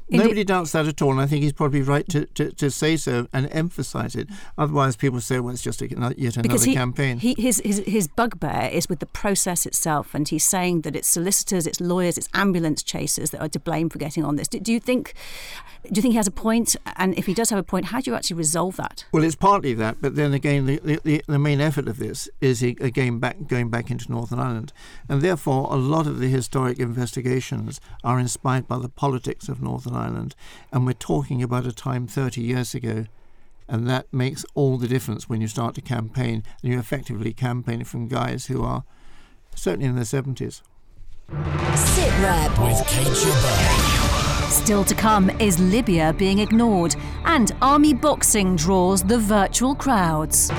Nobody 0.09 0.43
doubts 0.43 0.71
that 0.71 0.87
at 0.87 1.01
all, 1.01 1.11
and 1.11 1.21
I 1.21 1.27
think 1.27 1.43
he's 1.43 1.53
probably 1.53 1.81
right 1.81 2.07
to, 2.09 2.25
to, 2.25 2.51
to 2.51 2.71
say 2.71 2.97
so 2.97 3.27
and 3.33 3.47
emphasise 3.51 4.15
it. 4.15 4.27
Otherwise, 4.57 4.95
people 4.95 5.21
say, 5.21 5.39
well, 5.39 5.53
it's 5.53 5.61
just 5.61 5.81
a, 5.81 5.87
yet 5.87 5.97
another 5.97 6.41
because 6.41 6.63
he, 6.63 6.73
campaign. 6.73 7.19
He, 7.19 7.35
his, 7.37 7.61
his, 7.63 7.79
his 7.85 8.07
bugbear 8.07 8.69
is 8.71 8.89
with 8.89 8.99
the 8.99 9.05
process 9.05 9.65
itself, 9.65 10.13
and 10.13 10.27
he's 10.27 10.43
saying 10.43 10.81
that 10.81 10.95
it's 10.95 11.07
solicitors, 11.07 11.67
it's 11.67 11.79
lawyers, 11.79 12.17
it's 12.17 12.29
ambulance 12.33 12.83
chasers 12.83 13.31
that 13.31 13.41
are 13.41 13.49
to 13.49 13.59
blame 13.59 13.89
for 13.89 13.99
getting 13.99 14.25
on 14.25 14.35
this. 14.35 14.47
Do, 14.47 14.59
do 14.59 14.73
you 14.73 14.79
think 14.79 15.13
do 15.83 15.91
you 15.95 16.01
think 16.01 16.11
he 16.11 16.17
has 16.17 16.27
a 16.27 16.31
point? 16.31 16.75
And 16.97 17.17
if 17.17 17.25
he 17.25 17.33
does 17.33 17.49
have 17.51 17.59
a 17.59 17.63
point, 17.63 17.85
how 17.85 18.01
do 18.01 18.11
you 18.11 18.15
actually 18.15 18.35
resolve 18.35 18.75
that? 18.75 19.05
Well, 19.13 19.23
it's 19.23 19.35
partly 19.35 19.73
that, 19.75 20.01
but 20.01 20.15
then 20.15 20.33
again, 20.33 20.65
the, 20.65 20.99
the, 21.03 21.23
the 21.25 21.39
main 21.39 21.61
effort 21.61 21.87
of 21.87 21.97
this 21.97 22.29
is 22.41 22.61
again 22.61 23.19
back 23.19 23.47
going 23.47 23.69
back 23.69 23.89
into 23.89 24.11
Northern 24.11 24.39
Ireland, 24.39 24.73
and 25.07 25.21
therefore 25.21 25.67
a 25.71 25.77
lot 25.77 26.05
of 26.05 26.19
the 26.19 26.27
historic 26.27 26.79
investigations 26.79 27.79
are 28.03 28.19
inspired 28.19 28.67
by 28.67 28.77
the 28.77 28.89
politics 28.89 29.47
of 29.47 29.61
Northern 29.61 29.95
Ireland, 29.95 29.98
and 29.99 30.85
we're 30.85 30.93
talking 30.93 31.43
about 31.43 31.65
a 31.65 31.71
time 31.71 32.07
30 32.07 32.41
years 32.41 32.73
ago. 32.73 33.05
And 33.67 33.87
that 33.87 34.11
makes 34.11 34.45
all 34.55 34.77
the 34.77 34.87
difference 34.87 35.29
when 35.29 35.41
you 35.41 35.47
start 35.47 35.75
to 35.75 35.81
campaign, 35.81 36.43
and 36.61 36.71
you're 36.71 36.79
effectively 36.79 37.33
campaign 37.33 37.83
from 37.83 38.07
guys 38.07 38.47
who 38.47 38.63
are 38.63 38.83
certainly 39.53 39.85
in 39.85 39.95
their 39.95 40.05
70s. 40.05 40.61
Sit 41.75 42.11
Rep 42.19 42.57
with 42.59 42.83
Kate 42.87 43.07
Jabbar. 43.07 44.49
Still 44.49 44.83
to 44.83 44.95
come 44.95 45.29
is 45.39 45.59
Libya 45.59 46.13
being 46.17 46.39
ignored 46.39 46.95
and 47.25 47.51
army 47.61 47.93
boxing 47.93 48.55
draws 48.55 49.03
the 49.03 49.19
virtual 49.19 49.75
crowds. 49.75 50.49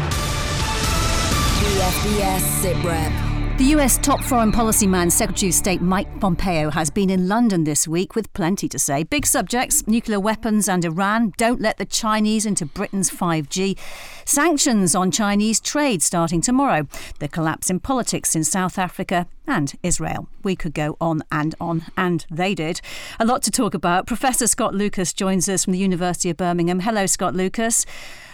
BFBS 1.61 2.41
Sit 2.63 2.85
Rep. 2.85 3.30
The 3.61 3.77
US 3.77 3.99
top 3.99 4.23
foreign 4.23 4.53
policy 4.53 4.87
man, 4.87 5.11
Secretary 5.11 5.51
of 5.51 5.55
State 5.55 5.83
Mike 5.83 6.19
Pompeo, 6.19 6.71
has 6.71 6.89
been 6.89 7.11
in 7.11 7.29
London 7.29 7.65
this 7.65 7.87
week 7.87 8.15
with 8.15 8.33
plenty 8.33 8.71
to 8.71 8.79
say. 8.79 9.03
Big 9.03 9.27
subjects 9.27 9.87
nuclear 9.87 10.19
weapons 10.19 10.67
and 10.67 10.83
Iran, 10.83 11.35
don't 11.37 11.61
let 11.61 11.77
the 11.77 11.85
Chinese 11.85 12.47
into 12.47 12.65
Britain's 12.65 13.11
5G, 13.11 13.79
sanctions 14.25 14.95
on 14.95 15.11
Chinese 15.11 15.61
trade 15.61 16.03
starting 16.03 16.41
tomorrow, 16.41 16.89
the 17.19 17.29
collapse 17.29 17.69
in 17.69 17.81
politics 17.81 18.35
in 18.35 18.45
South 18.45 18.79
Africa, 18.79 19.27
and 19.47 19.75
Israel. 19.83 20.27
We 20.43 20.57
could 20.57 20.73
go 20.73 20.97
on 20.99 21.23
and 21.31 21.55
on, 21.61 21.83
and 21.99 22.25
they 22.31 22.55
did. 22.55 22.81
A 23.19 23.27
lot 23.27 23.43
to 23.43 23.51
talk 23.51 23.75
about. 23.75 24.07
Professor 24.07 24.47
Scott 24.47 24.75
Lucas 24.75 25.13
joins 25.13 25.51
us 25.51 25.65
from 25.65 25.75
the 25.75 25.79
University 25.79 26.31
of 26.31 26.39
Birmingham. 26.39 26.81
Hello, 26.81 27.05
Scott 27.05 27.35
Lucas. 27.35 27.85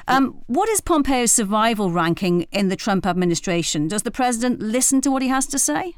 Um, 0.08 0.42
what 0.46 0.68
is 0.68 0.80
Pompeo's 0.80 1.32
survival 1.32 1.90
ranking 1.90 2.42
in 2.52 2.68
the 2.68 2.76
Trump 2.76 3.06
administration? 3.06 3.88
Does 3.88 4.04
the 4.04 4.10
president 4.12 4.60
listen 4.60 5.00
to 5.00 5.10
what 5.10 5.22
he 5.22 5.28
has 5.28 5.46
to 5.46 5.58
say? 5.58 5.94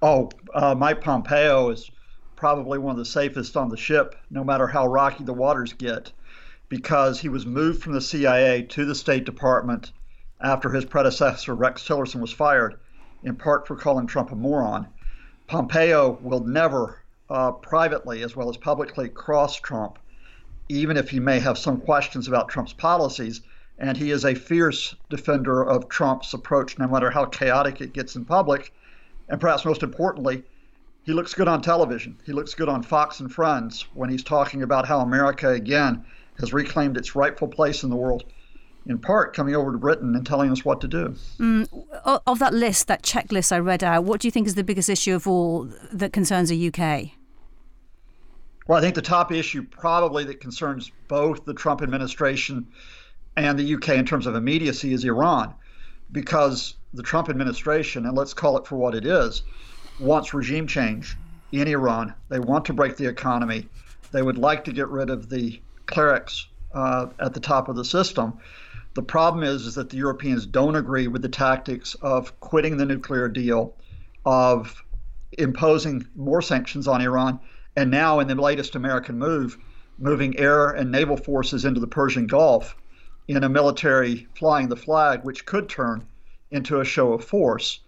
Oh, 0.00 0.30
uh, 0.54 0.74
Mike 0.74 1.02
Pompeo 1.02 1.68
is 1.68 1.90
probably 2.36 2.78
one 2.78 2.92
of 2.92 2.98
the 2.98 3.04
safest 3.04 3.56
on 3.56 3.68
the 3.68 3.76
ship, 3.76 4.16
no 4.30 4.42
matter 4.42 4.66
how 4.66 4.86
rocky 4.86 5.24
the 5.24 5.34
waters 5.34 5.74
get, 5.74 6.12
because 6.68 7.20
he 7.20 7.28
was 7.28 7.44
moved 7.44 7.82
from 7.82 7.92
the 7.92 8.00
CIA 8.00 8.62
to 8.62 8.86
the 8.86 8.94
State 8.94 9.24
Department 9.24 9.92
after 10.40 10.70
his 10.70 10.84
predecessor, 10.84 11.54
Rex 11.54 11.86
Tillerson, 11.86 12.20
was 12.20 12.32
fired, 12.32 12.78
in 13.22 13.36
part 13.36 13.66
for 13.66 13.76
calling 13.76 14.06
Trump 14.06 14.32
a 14.32 14.34
moron. 14.34 14.86
Pompeo 15.46 16.18
will 16.22 16.44
never, 16.44 17.02
uh, 17.28 17.52
privately 17.52 18.22
as 18.22 18.34
well 18.34 18.48
as 18.48 18.56
publicly, 18.56 19.08
cross 19.08 19.56
Trump 19.56 19.98
even 20.68 20.96
if 20.96 21.10
he 21.10 21.20
may 21.20 21.38
have 21.38 21.58
some 21.58 21.80
questions 21.80 22.28
about 22.28 22.48
Trump's 22.48 22.72
policies. 22.72 23.40
And 23.78 23.96
he 23.96 24.10
is 24.10 24.24
a 24.24 24.34
fierce 24.34 24.94
defender 25.10 25.62
of 25.62 25.88
Trump's 25.88 26.32
approach, 26.32 26.78
no 26.78 26.86
matter 26.86 27.10
how 27.10 27.24
chaotic 27.24 27.80
it 27.80 27.92
gets 27.92 28.14
in 28.14 28.24
public. 28.24 28.72
And 29.28 29.40
perhaps 29.40 29.64
most 29.64 29.82
importantly, 29.82 30.44
he 31.04 31.12
looks 31.12 31.34
good 31.34 31.48
on 31.48 31.60
television. 31.60 32.18
He 32.24 32.32
looks 32.32 32.54
good 32.54 32.68
on 32.68 32.82
Fox 32.82 33.20
and 33.20 33.32
Friends 33.32 33.86
when 33.94 34.10
he's 34.10 34.22
talking 34.22 34.62
about 34.62 34.86
how 34.86 35.00
America, 35.00 35.50
again, 35.50 36.04
has 36.40 36.52
reclaimed 36.52 36.96
its 36.96 37.14
rightful 37.14 37.48
place 37.48 37.82
in 37.82 37.90
the 37.90 37.96
world, 37.96 38.24
in 38.86 38.98
part 38.98 39.34
coming 39.34 39.54
over 39.54 39.72
to 39.72 39.78
Britain 39.78 40.14
and 40.14 40.26
telling 40.26 40.50
us 40.50 40.64
what 40.64 40.80
to 40.80 40.88
do. 40.88 41.14
Mm, 41.38 41.68
of 42.26 42.38
that 42.38 42.54
list, 42.54 42.86
that 42.88 43.02
checklist 43.02 43.52
I 43.52 43.58
read 43.58 43.84
out, 43.84 44.04
what 44.04 44.20
do 44.20 44.28
you 44.28 44.32
think 44.32 44.46
is 44.46 44.54
the 44.54 44.64
biggest 44.64 44.88
issue 44.88 45.14
of 45.14 45.26
all 45.26 45.68
that 45.92 46.12
concerns 46.12 46.48
the 46.48 46.68
UK? 46.72 47.10
Well, 48.66 48.78
I 48.78 48.80
think 48.80 48.94
the 48.94 49.02
top 49.02 49.30
issue 49.30 49.62
probably 49.62 50.24
that 50.24 50.40
concerns 50.40 50.90
both 51.06 51.44
the 51.44 51.52
Trump 51.52 51.82
administration 51.82 52.66
and 53.36 53.58
the 53.58 53.74
UK 53.74 53.90
in 53.90 54.06
terms 54.06 54.26
of 54.26 54.36
immediacy 54.36 54.92
is 54.94 55.04
Iran, 55.04 55.54
because 56.12 56.76
the 56.94 57.02
Trump 57.02 57.28
administration, 57.28 58.06
and 58.06 58.16
let's 58.16 58.32
call 58.32 58.56
it 58.56 58.66
for 58.66 58.76
what 58.76 58.94
it 58.94 59.04
is, 59.04 59.42
wants 60.00 60.32
regime 60.32 60.66
change 60.66 61.16
in 61.52 61.68
Iran. 61.68 62.14
They 62.28 62.40
want 62.40 62.64
to 62.66 62.72
break 62.72 62.96
the 62.96 63.06
economy. 63.06 63.68
They 64.12 64.22
would 64.22 64.38
like 64.38 64.64
to 64.64 64.72
get 64.72 64.88
rid 64.88 65.10
of 65.10 65.28
the 65.28 65.60
clerics 65.86 66.46
uh, 66.72 67.06
at 67.18 67.34
the 67.34 67.40
top 67.40 67.68
of 67.68 67.76
the 67.76 67.84
system. 67.84 68.38
The 68.94 69.02
problem 69.02 69.44
is, 69.44 69.66
is 69.66 69.74
that 69.74 69.90
the 69.90 69.96
Europeans 69.96 70.46
don't 70.46 70.76
agree 70.76 71.08
with 71.08 71.20
the 71.20 71.28
tactics 71.28 71.94
of 71.96 72.38
quitting 72.40 72.76
the 72.76 72.86
nuclear 72.86 73.28
deal, 73.28 73.74
of 74.24 74.82
imposing 75.32 76.06
more 76.14 76.40
sanctions 76.40 76.88
on 76.88 77.02
Iran, 77.02 77.40
and 77.76 77.90
now 77.90 78.20
in 78.20 78.28
the 78.28 78.34
latest 78.34 78.76
American 78.76 79.18
move, 79.18 79.58
moving 79.98 80.38
air 80.38 80.70
and 80.70 80.90
naval 80.90 81.16
forces 81.16 81.64
into 81.64 81.80
the 81.80 81.86
Persian 81.86 82.26
Gulf 82.26 82.76
in 83.26 83.42
a 83.42 83.48
military 83.48 84.28
flying 84.34 84.68
the 84.68 84.76
flag, 84.76 85.24
which 85.24 85.46
could 85.46 85.68
turn 85.68 86.06
into 86.50 86.80
a 86.80 86.84
show 86.84 87.12
of 87.12 87.24
force. 87.24 87.80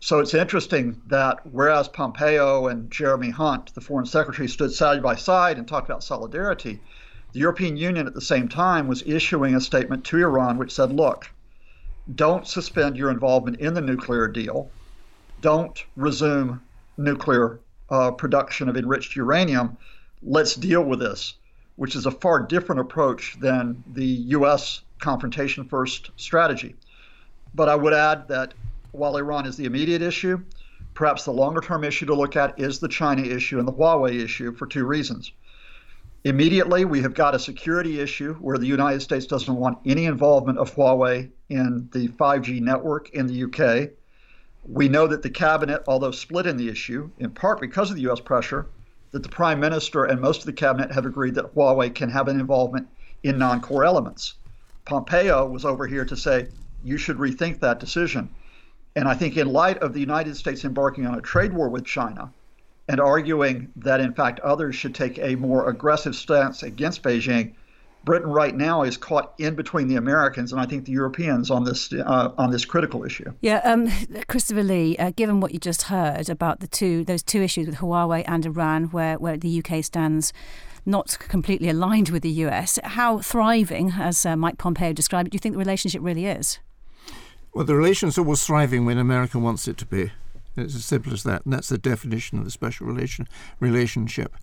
So 0.00 0.18
it's 0.18 0.34
interesting 0.34 1.00
that 1.06 1.46
whereas 1.46 1.86
Pompeo 1.88 2.66
and 2.66 2.90
Jeremy 2.90 3.30
Hunt, 3.30 3.72
the 3.74 3.80
foreign 3.80 4.06
secretary, 4.06 4.48
stood 4.48 4.72
side 4.72 5.02
by 5.02 5.14
side 5.14 5.58
and 5.58 5.68
talked 5.68 5.88
about 5.88 6.02
solidarity, 6.02 6.80
the 7.32 7.38
European 7.38 7.76
Union 7.76 8.06
at 8.06 8.14
the 8.14 8.20
same 8.20 8.48
time 8.48 8.88
was 8.88 9.04
issuing 9.06 9.54
a 9.54 9.60
statement 9.60 10.04
to 10.04 10.18
Iran 10.18 10.58
which 10.58 10.72
said, 10.72 10.92
look, 10.92 11.30
don't 12.14 12.46
suspend 12.46 12.96
your 12.96 13.10
involvement 13.10 13.60
in 13.60 13.74
the 13.74 13.80
nuclear 13.80 14.26
deal, 14.26 14.70
don't 15.40 15.84
resume 15.94 16.60
nuclear 16.96 17.60
uh, 17.92 18.10
production 18.10 18.68
of 18.68 18.76
enriched 18.76 19.14
uranium, 19.14 19.76
let's 20.22 20.54
deal 20.56 20.82
with 20.82 20.98
this, 20.98 21.34
which 21.76 21.94
is 21.94 22.06
a 22.06 22.10
far 22.10 22.40
different 22.40 22.80
approach 22.80 23.38
than 23.38 23.84
the 23.92 24.06
U.S. 24.36 24.80
confrontation 24.98 25.64
first 25.68 26.10
strategy. 26.16 26.74
But 27.54 27.68
I 27.68 27.76
would 27.76 27.92
add 27.92 28.28
that 28.28 28.54
while 28.92 29.16
Iran 29.18 29.46
is 29.46 29.58
the 29.58 29.66
immediate 29.66 30.00
issue, 30.00 30.42
perhaps 30.94 31.24
the 31.24 31.32
longer 31.32 31.60
term 31.60 31.84
issue 31.84 32.06
to 32.06 32.14
look 32.14 32.34
at 32.34 32.58
is 32.58 32.78
the 32.78 32.88
China 32.88 33.22
issue 33.22 33.58
and 33.58 33.68
the 33.68 33.72
Huawei 33.72 34.24
issue 34.24 34.54
for 34.54 34.66
two 34.66 34.86
reasons. 34.86 35.30
Immediately, 36.24 36.86
we 36.86 37.02
have 37.02 37.14
got 37.14 37.34
a 37.34 37.38
security 37.38 38.00
issue 38.00 38.34
where 38.34 38.56
the 38.56 38.66
United 38.66 39.00
States 39.00 39.26
doesn't 39.26 39.54
want 39.54 39.78
any 39.84 40.06
involvement 40.06 40.58
of 40.58 40.74
Huawei 40.74 41.30
in 41.50 41.90
the 41.92 42.08
5G 42.08 42.62
network 42.62 43.10
in 43.10 43.26
the 43.26 43.44
UK. 43.44 43.90
We 44.64 44.88
know 44.88 45.06
that 45.08 45.22
the 45.22 45.30
cabinet, 45.30 45.82
although 45.88 46.12
split 46.12 46.46
in 46.46 46.56
the 46.56 46.68
issue, 46.68 47.10
in 47.18 47.30
part 47.30 47.60
because 47.60 47.90
of 47.90 47.96
the 47.96 48.02
U.S. 48.02 48.20
pressure, 48.20 48.66
that 49.10 49.22
the 49.22 49.28
prime 49.28 49.60
minister 49.60 50.04
and 50.04 50.20
most 50.20 50.40
of 50.40 50.46
the 50.46 50.52
cabinet 50.52 50.92
have 50.92 51.04
agreed 51.04 51.34
that 51.34 51.54
Huawei 51.54 51.94
can 51.94 52.08
have 52.10 52.28
an 52.28 52.38
involvement 52.38 52.88
in 53.22 53.38
non 53.38 53.60
core 53.60 53.84
elements. 53.84 54.34
Pompeo 54.84 55.46
was 55.46 55.64
over 55.64 55.86
here 55.86 56.04
to 56.04 56.16
say, 56.16 56.48
you 56.82 56.96
should 56.96 57.18
rethink 57.18 57.60
that 57.60 57.80
decision. 57.80 58.28
And 58.94 59.08
I 59.08 59.14
think, 59.14 59.36
in 59.36 59.48
light 59.52 59.78
of 59.78 59.94
the 59.94 60.00
United 60.00 60.36
States 60.36 60.64
embarking 60.64 61.06
on 61.06 61.16
a 61.16 61.20
trade 61.20 61.52
war 61.52 61.68
with 61.68 61.84
China 61.84 62.30
and 62.88 63.00
arguing 63.00 63.72
that, 63.76 64.00
in 64.00 64.12
fact, 64.12 64.40
others 64.40 64.74
should 64.74 64.94
take 64.94 65.18
a 65.18 65.36
more 65.36 65.68
aggressive 65.68 66.14
stance 66.14 66.62
against 66.62 67.02
Beijing, 67.02 67.54
Britain 68.04 68.30
right 68.30 68.54
now 68.54 68.82
is 68.82 68.96
caught 68.96 69.34
in 69.38 69.54
between 69.54 69.88
the 69.88 69.96
Americans 69.96 70.52
and 70.52 70.60
I 70.60 70.66
think 70.66 70.84
the 70.84 70.92
Europeans 70.92 71.50
on 71.50 71.64
this 71.64 71.92
uh, 71.92 72.32
on 72.36 72.50
this 72.50 72.64
critical 72.64 73.04
issue. 73.04 73.32
Yeah, 73.40 73.60
um, 73.64 73.88
Christopher 74.28 74.62
Lee, 74.62 74.96
uh, 74.96 75.10
given 75.10 75.40
what 75.40 75.52
you 75.52 75.58
just 75.58 75.82
heard 75.82 76.28
about 76.28 76.60
the 76.60 76.66
two 76.66 77.04
those 77.04 77.22
two 77.22 77.42
issues 77.42 77.66
with 77.66 77.76
Huawei 77.76 78.24
and 78.26 78.44
Iran, 78.44 78.84
where 78.86 79.18
where 79.18 79.36
the 79.36 79.62
UK 79.64 79.84
stands 79.84 80.32
not 80.84 81.16
completely 81.20 81.68
aligned 81.68 82.08
with 82.08 82.22
the 82.22 82.30
US, 82.30 82.78
how 82.82 83.18
thriving, 83.18 83.92
as 83.92 84.26
uh, 84.26 84.36
Mike 84.36 84.58
Pompeo 84.58 84.92
described 84.92 85.28
it, 85.28 85.30
do 85.30 85.36
you 85.36 85.38
think 85.38 85.54
the 85.54 85.58
relationship 85.58 86.02
really 86.02 86.26
is? 86.26 86.58
Well, 87.54 87.64
the 87.64 87.76
relation's 87.76 88.18
always 88.18 88.44
thriving 88.44 88.84
when 88.84 88.98
America 88.98 89.38
wants 89.38 89.68
it 89.68 89.76
to 89.78 89.86
be. 89.86 90.10
It's 90.56 90.74
as 90.74 90.84
simple 90.84 91.12
as 91.12 91.22
that, 91.22 91.44
and 91.44 91.52
that's 91.52 91.68
the 91.68 91.78
definition 91.78 92.38
of 92.38 92.44
the 92.44 92.50
special 92.50 92.86
relation 92.86 93.26
relationship. 93.58 94.36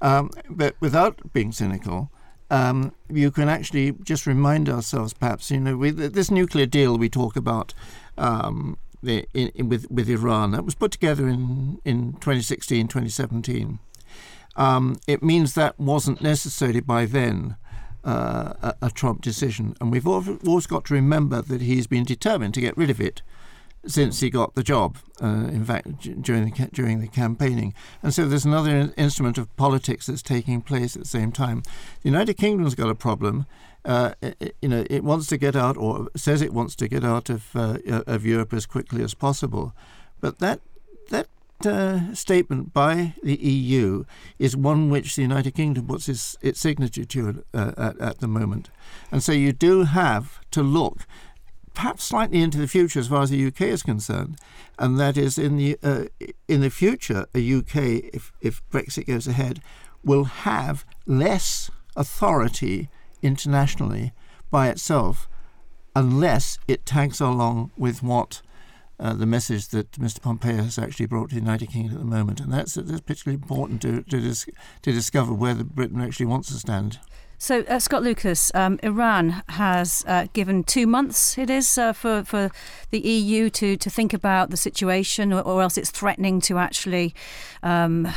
Um, 0.00 0.30
but 0.50 0.74
without 0.80 1.32
being 1.32 1.52
cynical, 1.52 2.10
um, 2.50 2.92
you 3.08 3.30
can 3.30 3.48
actually 3.48 3.92
just 4.02 4.26
remind 4.26 4.68
ourselves, 4.68 5.12
perhaps, 5.12 5.50
you 5.50 5.60
know, 5.60 5.76
with 5.76 6.14
this 6.14 6.30
nuclear 6.30 6.66
deal 6.66 6.98
we 6.98 7.08
talk 7.08 7.36
about 7.36 7.74
um, 8.18 8.78
the, 9.02 9.26
in, 9.34 9.48
in, 9.48 9.68
with 9.68 9.90
with 9.90 10.08
Iran 10.08 10.52
that 10.52 10.64
was 10.64 10.74
put 10.74 10.90
together 10.90 11.28
in 11.28 11.78
in 11.84 12.12
2016, 12.14 12.88
2017. 12.88 13.78
Um, 14.56 14.96
it 15.06 15.22
means 15.22 15.54
that 15.54 15.78
wasn't 15.80 16.22
necessarily 16.22 16.80
by 16.80 17.06
then 17.06 17.56
uh, 18.04 18.52
a, 18.62 18.74
a, 18.82 18.90
Trump 18.90 19.20
decision, 19.20 19.74
and 19.80 19.90
we've 19.90 20.06
always 20.06 20.66
got 20.66 20.84
to 20.84 20.94
remember 20.94 21.42
that 21.42 21.60
he's 21.60 21.88
been 21.88 22.04
determined 22.04 22.54
to 22.54 22.60
get 22.60 22.76
rid 22.76 22.90
of 22.90 23.00
it 23.00 23.22
since 23.86 24.20
he 24.20 24.30
got 24.30 24.54
the 24.54 24.62
job. 24.62 24.98
Uh, 25.22 25.46
in 25.48 25.64
fact, 25.64 26.22
during 26.22 26.44
the 26.44 26.68
during 26.72 27.00
the 27.00 27.08
campaigning, 27.08 27.74
and 28.02 28.12
so 28.12 28.26
there's 28.26 28.44
another 28.44 28.92
instrument 28.96 29.38
of 29.38 29.54
politics 29.56 30.06
that's 30.06 30.22
taking 30.22 30.60
place 30.60 30.96
at 30.96 31.02
the 31.02 31.08
same 31.08 31.32
time. 31.32 31.62
The 32.02 32.10
United 32.10 32.34
Kingdom's 32.34 32.74
got 32.74 32.90
a 32.90 32.94
problem. 32.94 33.46
Uh, 33.84 34.14
it, 34.22 34.56
you 34.62 34.68
know, 34.68 34.84
it 34.88 35.04
wants 35.04 35.26
to 35.26 35.36
get 35.36 35.54
out, 35.54 35.76
or 35.76 36.08
says 36.16 36.40
it 36.42 36.52
wants 36.52 36.74
to 36.76 36.88
get 36.88 37.04
out 37.04 37.30
of 37.30 37.54
uh, 37.54 37.78
of 38.06 38.26
Europe 38.26 38.52
as 38.52 38.66
quickly 38.66 39.02
as 39.02 39.14
possible, 39.14 39.72
but 40.20 40.38
that 40.38 40.60
that 41.10 41.28
uh, 41.66 42.12
statement 42.14 42.72
by 42.72 43.14
the 43.22 43.36
EU 43.36 44.04
is 44.38 44.56
one 44.56 44.90
which 44.90 45.16
the 45.16 45.22
United 45.22 45.54
Kingdom 45.54 45.86
puts 45.86 46.08
its, 46.08 46.36
its 46.42 46.60
signature 46.60 47.04
to 47.04 47.44
uh, 47.54 47.72
at, 47.76 48.00
at 48.00 48.18
the 48.18 48.28
moment. 48.28 48.70
And 49.10 49.22
so 49.22 49.32
you 49.32 49.52
do 49.52 49.84
have 49.84 50.40
to 50.50 50.62
look 50.62 51.06
perhaps 51.74 52.04
slightly 52.04 52.40
into 52.40 52.58
the 52.58 52.68
future 52.68 53.00
as 53.00 53.08
far 53.08 53.22
as 53.22 53.30
the 53.30 53.46
UK 53.46 53.62
is 53.62 53.82
concerned, 53.82 54.38
and 54.78 54.98
that 54.98 55.16
is 55.16 55.38
in 55.38 55.56
the 55.56 55.76
uh, 55.82 56.04
in 56.48 56.60
the 56.60 56.70
future, 56.70 57.26
a 57.34 57.54
UK, 57.54 58.10
if 58.14 58.32
if 58.40 58.62
Brexit 58.70 59.06
goes 59.06 59.26
ahead, 59.26 59.60
will 60.02 60.24
have 60.24 60.84
less 61.06 61.70
authority 61.96 62.88
internationally 63.22 64.12
by 64.50 64.68
itself, 64.68 65.28
unless 65.94 66.58
it 66.68 66.86
tags 66.86 67.20
along 67.20 67.72
with 67.76 68.02
what. 68.02 68.40
Uh, 68.96 69.12
the 69.12 69.26
message 69.26 69.70
that 69.70 69.90
Mr. 69.92 70.22
Pompeo 70.22 70.62
has 70.62 70.78
actually 70.78 71.06
brought 71.06 71.28
to 71.28 71.34
the 71.34 71.40
United 71.40 71.68
Kingdom 71.68 71.94
at 71.94 71.98
the 71.98 72.04
moment, 72.04 72.38
and 72.38 72.52
that's, 72.52 72.74
that's 72.74 73.00
particularly 73.00 73.42
important 73.42 73.82
to 73.82 74.02
to, 74.02 74.20
dis- 74.20 74.46
to 74.82 74.92
discover 74.92 75.34
where 75.34 75.52
Britain 75.56 76.00
actually 76.00 76.26
wants 76.26 76.46
to 76.50 76.54
stand. 76.54 77.00
So, 77.44 77.60
uh, 77.68 77.78
Scott 77.78 78.02
Lucas, 78.02 78.50
um, 78.54 78.80
Iran 78.82 79.42
has 79.50 80.02
uh, 80.08 80.28
given 80.32 80.64
two 80.64 80.86
months, 80.86 81.36
it 81.36 81.50
is, 81.50 81.76
uh, 81.76 81.92
for, 81.92 82.24
for 82.24 82.50
the 82.88 83.00
EU 83.00 83.50
to, 83.50 83.76
to 83.76 83.90
think 83.90 84.14
about 84.14 84.48
the 84.48 84.56
situation, 84.56 85.30
or, 85.30 85.42
or 85.42 85.60
else 85.60 85.76
it's 85.76 85.90
threatening 85.90 86.40
to 86.40 86.56
actually 86.56 87.14
um, 87.62 88.08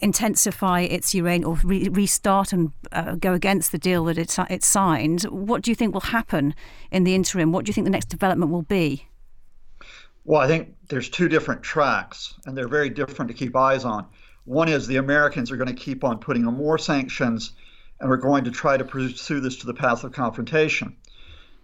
intensify 0.00 0.80
its 0.80 1.14
uranium 1.14 1.50
or 1.50 1.60
re- 1.62 1.88
restart 1.88 2.52
and 2.52 2.72
uh, 2.90 3.14
go 3.14 3.32
against 3.32 3.70
the 3.70 3.78
deal 3.78 4.06
that 4.06 4.18
it's, 4.18 4.36
it's 4.50 4.66
signed. 4.66 5.22
What 5.22 5.62
do 5.62 5.70
you 5.70 5.76
think 5.76 5.94
will 5.94 6.00
happen 6.00 6.52
in 6.90 7.04
the 7.04 7.14
interim? 7.14 7.52
What 7.52 7.64
do 7.64 7.70
you 7.70 7.74
think 7.74 7.84
the 7.84 7.92
next 7.92 8.08
development 8.08 8.50
will 8.50 8.62
be? 8.62 9.06
Well, 10.24 10.40
I 10.40 10.48
think 10.48 10.74
there's 10.88 11.08
two 11.08 11.28
different 11.28 11.62
tracks, 11.62 12.34
and 12.44 12.58
they're 12.58 12.66
very 12.66 12.90
different 12.90 13.30
to 13.30 13.36
keep 13.36 13.54
eyes 13.54 13.84
on. 13.84 14.04
One 14.46 14.66
is 14.66 14.88
the 14.88 14.96
Americans 14.96 15.52
are 15.52 15.56
going 15.56 15.68
to 15.68 15.80
keep 15.80 16.02
on 16.02 16.18
putting 16.18 16.44
on 16.44 16.56
more 16.56 16.76
sanctions 16.76 17.52
and 18.02 18.10
we're 18.10 18.16
going 18.16 18.42
to 18.42 18.50
try 18.50 18.76
to 18.76 18.84
pursue 18.84 19.38
this 19.38 19.58
to 19.58 19.66
the 19.66 19.72
path 19.72 20.02
of 20.02 20.10
confrontation. 20.10 20.96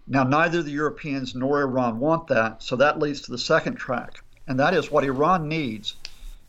Now, 0.07 0.23
neither 0.23 0.63
the 0.63 0.71
Europeans 0.71 1.35
nor 1.35 1.63
Iran 1.63 1.99
want 1.99 2.29
that, 2.29 2.63
so 2.63 2.77
that 2.77 3.01
leads 3.01 3.23
to 3.23 3.33
the 3.33 3.39
second 3.39 3.75
track, 3.75 4.23
and 4.47 4.61
that 4.61 4.73
is 4.73 4.89
what 4.89 5.03
Iran 5.03 5.49
needs 5.49 5.97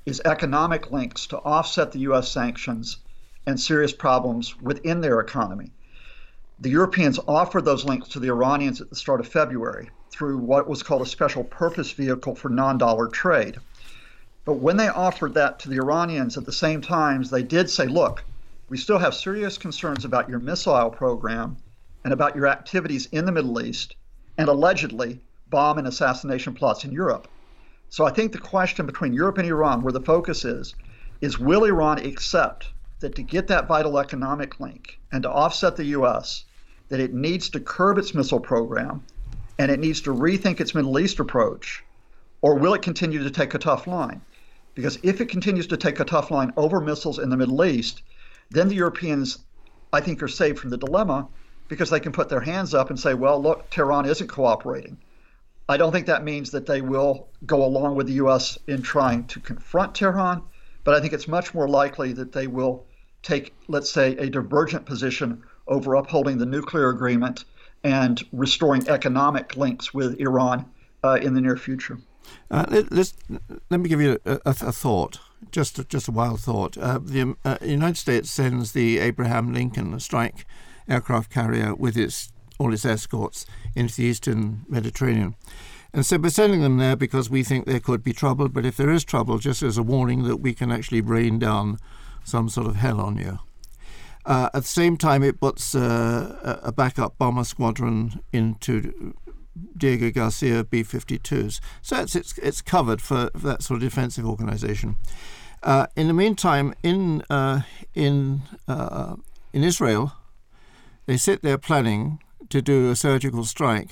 is 0.05 0.22
economic 0.24 0.91
links 0.91 1.25
to 1.27 1.39
offset 1.39 1.91
the 1.91 2.01
U.S. 2.01 2.31
sanctions 2.31 2.98
and 3.48 3.60
serious 3.60 3.91
problems 3.91 4.55
within 4.62 5.01
their 5.01 5.19
economy. 5.22 5.72
The 6.60 6.69
Europeans 6.69 7.19
offered 7.27 7.65
those 7.65 7.84
links 7.84 8.10
to 8.10 8.19
the 8.19 8.29
Iranians 8.29 8.81
at 8.81 8.91
the 8.91 8.96
start 8.96 9.19
of 9.19 9.27
February 9.27 9.89
through 10.12 10.38
what 10.38 10.69
was 10.69 10.84
called 10.84 11.01
a 11.01 11.08
special 11.08 11.43
purpose 11.43 11.91
vehicle 11.93 12.36
for 12.36 12.50
non 12.50 12.77
dollar 12.77 13.08
trade. 13.08 13.58
But 14.46 14.60
when 14.60 14.77
they 14.77 14.88
offered 14.88 15.34
that 15.34 15.58
to 15.60 15.69
the 15.69 15.77
Iranians 15.77 16.38
at 16.38 16.46
the 16.46 16.51
same 16.51 16.79
time, 16.81 17.24
they 17.24 17.41
did 17.41 17.72
say, 17.72 17.88
look, 17.88 18.24
we 18.69 18.77
still 18.77 18.99
have 18.99 19.15
serious 19.15 19.57
concerns 19.57 20.05
about 20.05 20.29
your 20.29 20.39
missile 20.39 20.91
program 20.91 21.57
and 22.03 22.13
about 22.13 22.35
your 22.35 22.47
activities 22.47 23.07
in 23.11 23.25
the 23.25 23.31
Middle 23.31 23.59
East 23.61 23.95
and 24.38 24.47
allegedly 24.47 25.19
bomb 25.49 25.79
and 25.79 25.88
assassination 25.88 26.53
plots 26.53 26.85
in 26.85 26.91
Europe. 26.91 27.27
So 27.89 28.05
I 28.05 28.11
think 28.11 28.31
the 28.31 28.38
question 28.38 28.85
between 28.85 29.13
Europe 29.13 29.39
and 29.39 29.47
Iran, 29.47 29.81
where 29.81 29.91
the 29.91 29.99
focus 29.99 30.45
is, 30.45 30.75
is 31.21 31.39
will 31.39 31.65
Iran 31.65 31.97
accept 31.97 32.69
that 32.99 33.15
to 33.15 33.23
get 33.23 33.47
that 33.47 33.67
vital 33.67 33.97
economic 33.97 34.59
link 34.59 34.99
and 35.11 35.23
to 35.23 35.31
offset 35.31 35.75
the 35.75 35.85
U.S., 35.85 36.45
that 36.89 36.99
it 36.99 37.13
needs 37.13 37.49
to 37.49 37.59
curb 37.59 37.97
its 37.97 38.13
missile 38.13 38.39
program 38.39 39.03
and 39.57 39.71
it 39.71 39.79
needs 39.79 40.01
to 40.01 40.13
rethink 40.13 40.59
its 40.59 40.75
Middle 40.75 40.99
East 40.99 41.19
approach, 41.19 41.83
or 42.41 42.55
will 42.55 42.73
it 42.73 42.81
continue 42.81 43.23
to 43.23 43.29
take 43.31 43.53
a 43.53 43.59
tough 43.59 43.88
line? 43.88 44.21
Because 44.75 44.99
if 45.03 45.19
it 45.19 45.29
continues 45.29 45.67
to 45.67 45.77
take 45.77 45.99
a 45.99 46.05
tough 46.05 46.31
line 46.31 46.53
over 46.55 46.79
missiles 46.79 47.19
in 47.19 47.29
the 47.29 47.38
Middle 47.38 47.63
East, 47.65 48.01
then 48.50 48.68
the 48.68 48.75
Europeans, 48.75 49.39
I 49.94 50.01
think, 50.01 50.22
are 50.24 50.27
saved 50.27 50.60
from 50.60 50.70
the 50.70 50.77
dilemma 50.77 51.27
because 51.68 51.89
they 51.89 52.00
can 52.00 52.12
put 52.12 52.29
their 52.29 52.41
hands 52.41 52.74
up 52.74 52.89
and 52.89 53.00
say, 53.00 53.13
well, 53.13 53.41
look, 53.41 53.70
Tehran 53.70 54.06
isn't 54.06 54.27
cooperating. 54.27 54.98
I 55.68 55.77
don't 55.77 55.91
think 55.91 56.08
that 56.08 56.24
means 56.24 56.50
that 56.51 56.65
they 56.65 56.82
will 56.82 57.27
go 57.46 57.63
along 57.63 57.96
with 57.96 58.08
the 58.08 58.13
U.S. 58.13 58.58
in 58.68 58.82
trying 58.82 59.25
to 59.25 59.39
confront 59.39 59.94
Tehran, 59.94 60.41
but 60.84 60.96
I 60.96 61.00
think 61.00 61.13
it's 61.13 61.27
much 61.27 61.53
more 61.53 61.70
likely 61.70 62.12
that 62.13 62.32
they 62.32 62.48
will 62.48 62.86
take, 63.22 63.53
let's 63.68 63.91
say, 63.91 64.13
a 64.18 64.29
divergent 64.29 64.86
position 64.86 65.44
over 65.68 65.94
upholding 65.96 66.39
the 66.39 66.46
nuclear 66.46 66.89
agreement 66.89 67.46
and 67.84 68.24
restoring 68.32 68.88
economic 68.89 69.56
links 69.56 69.94
with 69.94 70.20
Iran 70.20 70.65
uh, 71.03 71.20
in 71.22 71.36
the 71.36 71.41
near 71.41 71.56
future. 71.56 72.00
Uh, 72.50 72.65
let, 72.70 73.13
let 73.70 73.79
me 73.79 73.89
give 73.89 74.01
you 74.01 74.20
a, 74.25 74.34
a, 74.34 74.39
a, 74.46 74.72
thought, 74.72 75.20
just 75.51 75.88
just 75.89 76.08
a 76.08 76.12
wild 76.12 76.39
thought. 76.41 76.77
Uh, 76.77 77.00
the 77.01 77.36
uh, 77.46 77.58
United 77.62 77.98
States 77.98 78.29
sends 78.29 78.72
the 78.72 79.00
Abraham 79.00 79.53
Lincoln 79.53 80.00
strike 80.00 80.46
aircraft 80.88 81.31
carrier 81.31 81.75
with 81.75 81.98
its 81.98 82.31
all 82.58 82.74
its 82.74 82.86
escorts 82.86 83.46
into 83.75 83.96
the 83.96 84.03
eastern 84.03 84.65
Mediterranean. 84.67 85.36
And 85.93 86.05
so 86.05 86.17
we're 86.17 86.29
sending 86.29 86.62
them 86.62 86.77
there 86.77 86.96
because 86.96 87.29
we 87.29 87.43
think 87.43 87.65
there 87.65 87.79
could 87.79 88.03
be 88.03 88.13
trouble, 88.13 88.48
but 88.50 88.65
if 88.65 88.77
there 88.77 88.91
is 88.91 89.03
trouble, 89.03 89.39
just 89.39 89.63
as 89.63 89.77
a 89.77 89.84
warning 89.84 90.24
that 90.24 90.38
we 90.38 90.53
can 90.53 90.72
actually 90.72 91.01
rain 91.01 91.39
down 91.39 91.79
some 92.24 92.48
sort 92.48 92.67
of 92.67 92.75
hell 92.75 93.01
on 93.01 93.17
you. 93.17 93.39
Uh, 94.25 94.50
at 94.53 94.62
the 94.62 94.67
same 94.67 94.98
time, 94.98 95.24
it 95.24 95.39
puts 95.39 95.74
uh, 95.74 96.60
a 96.62 96.72
backup 96.72 97.17
bomber 97.17 97.43
squadron 97.43 98.22
into 98.31 99.15
Diego 99.77 100.11
Garcia 100.11 100.63
B 100.63 100.83
52s. 100.83 101.59
So 101.81 102.01
it's, 102.01 102.15
it's, 102.15 102.37
it's 102.37 102.61
covered 102.61 103.01
for, 103.01 103.29
for, 103.33 103.47
that 103.47 103.63
sort 103.63 103.77
of 103.77 103.89
defensive 103.89 104.25
organization. 104.25 104.97
Uh, 105.61 105.87
in 105.95 106.07
the 106.07 106.13
meantime, 106.13 106.73
in, 106.83 107.23
uh, 107.29 107.61
in, 107.93 108.41
uh, 108.67 109.15
in 109.53 109.63
Israel, 109.63 110.13
they 111.05 111.17
sit 111.17 111.41
there 111.41 111.57
planning 111.57 112.19
to 112.49 112.61
do 112.61 112.89
a 112.89 112.95
surgical 112.95 113.43
strike 113.45 113.89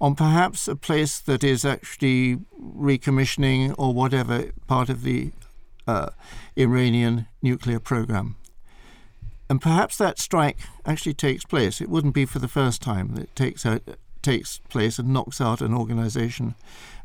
on 0.00 0.14
perhaps 0.14 0.68
a 0.68 0.76
place 0.76 1.18
that 1.18 1.42
is 1.42 1.64
actually 1.64 2.38
recommissioning 2.60 3.74
or 3.78 3.92
whatever 3.92 4.50
part 4.66 4.88
of 4.88 5.02
the 5.02 5.32
uh, 5.86 6.10
Iranian 6.56 7.26
nuclear 7.42 7.80
program. 7.80 8.36
And 9.50 9.60
perhaps 9.60 9.96
that 9.96 10.18
strike 10.18 10.58
actually 10.84 11.14
takes 11.14 11.44
place. 11.44 11.80
It 11.80 11.88
wouldn't 11.88 12.14
be 12.14 12.26
for 12.26 12.38
the 12.38 12.48
first 12.48 12.82
time 12.82 13.14
that 13.14 13.24
it 13.24 13.36
takes 13.36 13.64
out, 13.64 13.82
takes 14.22 14.58
place 14.68 14.98
and 14.98 15.12
knocks 15.12 15.40
out 15.40 15.60
an 15.60 15.74
organization. 15.74 16.54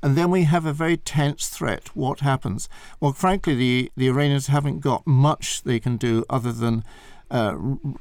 And 0.02 0.16
then 0.16 0.32
we 0.32 0.44
have 0.44 0.66
a 0.66 0.74
very 0.74 0.98
tense 0.98 1.48
threat. 1.48 1.96
What 1.96 2.20
happens? 2.20 2.68
Well, 3.00 3.14
frankly, 3.14 3.56
the, 3.56 3.92
the 3.96 4.10
Iranians 4.10 4.48
haven't 4.48 4.80
got 4.80 5.08
much 5.08 5.64
they 5.64 5.80
can 5.80 5.98
do 5.98 6.26
other 6.30 6.52
than 6.52 6.84
uh, 7.32 7.58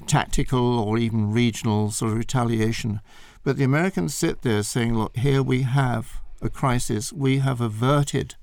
tactical 0.07 0.79
or 0.79 0.99
even 0.99 1.33
regional 1.33 1.91
sort 1.91 2.13
of 2.13 2.19
retaliation. 2.19 3.01
But 3.45 3.57
the 3.57 3.65
Americans 3.65 4.15
sit 4.15 4.43
there 4.43 4.63
saying, 4.63 4.97
look, 4.97 5.17
here 5.17 5.43
we 5.43 5.63
have 5.63 6.21
a 6.41 6.51
crisis. 6.51 7.13
We 7.13 7.39
have 7.39 7.61
averted 7.61 8.35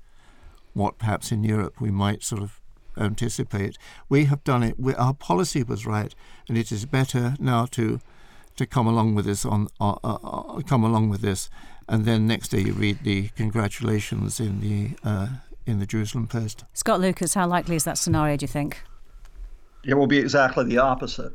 what 0.72 0.98
perhaps 0.98 1.32
in 1.32 1.44
Europe 1.44 1.80
we 1.80 1.90
might 1.90 2.22
sort 2.22 2.42
of 2.42 2.60
anticipate. 2.96 3.76
We 4.08 4.24
have 4.26 4.44
done 4.44 4.62
it. 4.62 4.78
We, 4.78 4.94
our 4.94 5.14
policy 5.14 5.62
was 5.62 5.86
right, 5.86 6.14
and 6.48 6.58
it 6.58 6.72
is 6.72 6.84
better 6.86 7.34
now 7.38 7.66
to 7.66 8.00
to 8.56 8.66
come 8.66 8.86
along 8.86 9.14
with 9.14 9.24
this 9.24 9.44
on 9.44 9.68
uh, 9.80 9.94
uh, 10.04 10.18
uh, 10.22 10.60
come 10.62 10.84
along 10.84 11.08
with 11.08 11.20
this, 11.20 11.48
and 11.88 12.04
then 12.04 12.26
next 12.26 12.48
day 12.48 12.60
you 12.60 12.72
read 12.72 12.98
the 13.04 13.28
congratulations 13.36 14.40
in 14.40 14.60
the 14.60 14.90
uh, 15.04 15.28
in 15.66 15.78
the 15.78 15.86
Jerusalem 15.86 16.26
Post. 16.26 16.64
Scott 16.74 17.00
Lucas, 17.00 17.34
how 17.34 17.46
likely 17.46 17.76
is 17.76 17.84
that 17.84 17.98
scenario? 17.98 18.36
Do 18.36 18.44
you 18.44 18.48
think? 18.48 18.82
It 19.84 19.94
will 19.94 20.06
be 20.06 20.18
exactly 20.18 20.64
the 20.64 20.78
opposite. 20.78 21.32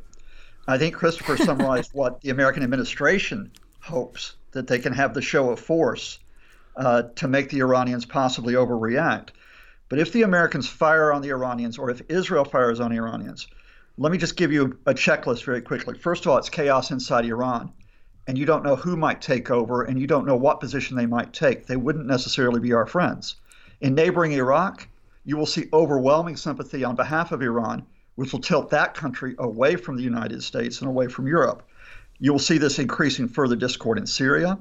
I 0.67 0.77
think 0.77 0.95
Christopher 0.95 1.37
summarized 1.37 1.91
what 1.93 2.21
the 2.21 2.29
American 2.29 2.63
administration 2.63 3.51
hopes 3.81 4.35
that 4.51 4.67
they 4.67 4.79
can 4.79 4.93
have 4.93 5.13
the 5.13 5.21
show 5.21 5.49
of 5.51 5.59
force 5.59 6.19
uh, 6.75 7.03
to 7.15 7.27
make 7.27 7.49
the 7.49 7.59
Iranians 7.59 8.05
possibly 8.05 8.53
overreact. 8.53 9.29
But 9.89 9.99
if 9.99 10.11
the 10.11 10.23
Americans 10.23 10.67
fire 10.67 11.13
on 11.13 11.21
the 11.21 11.29
Iranians 11.29 11.77
or 11.77 11.89
if 11.89 12.01
Israel 12.09 12.45
fires 12.45 12.79
on 12.79 12.91
the 12.91 12.97
Iranians, 12.97 13.47
let 13.97 14.11
me 14.11 14.17
just 14.17 14.35
give 14.35 14.51
you 14.51 14.77
a 14.85 14.93
checklist 14.93 15.43
very 15.43 15.61
quickly. 15.61 15.97
First 15.97 16.25
of 16.25 16.31
all, 16.31 16.37
it's 16.37 16.49
chaos 16.49 16.91
inside 16.91 17.25
Iran, 17.25 17.71
and 18.27 18.37
you 18.37 18.45
don't 18.45 18.63
know 18.63 18.75
who 18.75 18.97
might 18.97 19.21
take 19.21 19.49
over, 19.51 19.83
and 19.83 19.99
you 19.99 20.07
don't 20.07 20.25
know 20.25 20.35
what 20.35 20.59
position 20.59 20.97
they 20.97 21.05
might 21.05 21.33
take. 21.33 21.67
They 21.67 21.77
wouldn't 21.77 22.05
necessarily 22.05 22.59
be 22.59 22.73
our 22.73 22.85
friends. 22.85 23.35
In 23.81 23.95
neighboring 23.95 24.33
Iraq, 24.33 24.87
you 25.23 25.37
will 25.37 25.45
see 25.45 25.69
overwhelming 25.73 26.37
sympathy 26.37 26.83
on 26.83 26.95
behalf 26.95 27.31
of 27.31 27.41
Iran 27.41 27.85
which 28.15 28.31
will 28.31 28.39
tilt 28.39 28.69
that 28.69 28.93
country 28.93 29.35
away 29.39 29.75
from 29.75 29.97
the 29.97 30.03
United 30.03 30.41
States 30.41 30.79
and 30.79 30.87
away 30.87 31.07
from 31.07 31.27
Europe. 31.27 31.63
You 32.19 32.31
will 32.31 32.39
see 32.39 32.57
this 32.57 32.79
increasing 32.79 33.27
further 33.27 33.55
discord 33.55 33.97
in 33.97 34.07
Syria. 34.07 34.57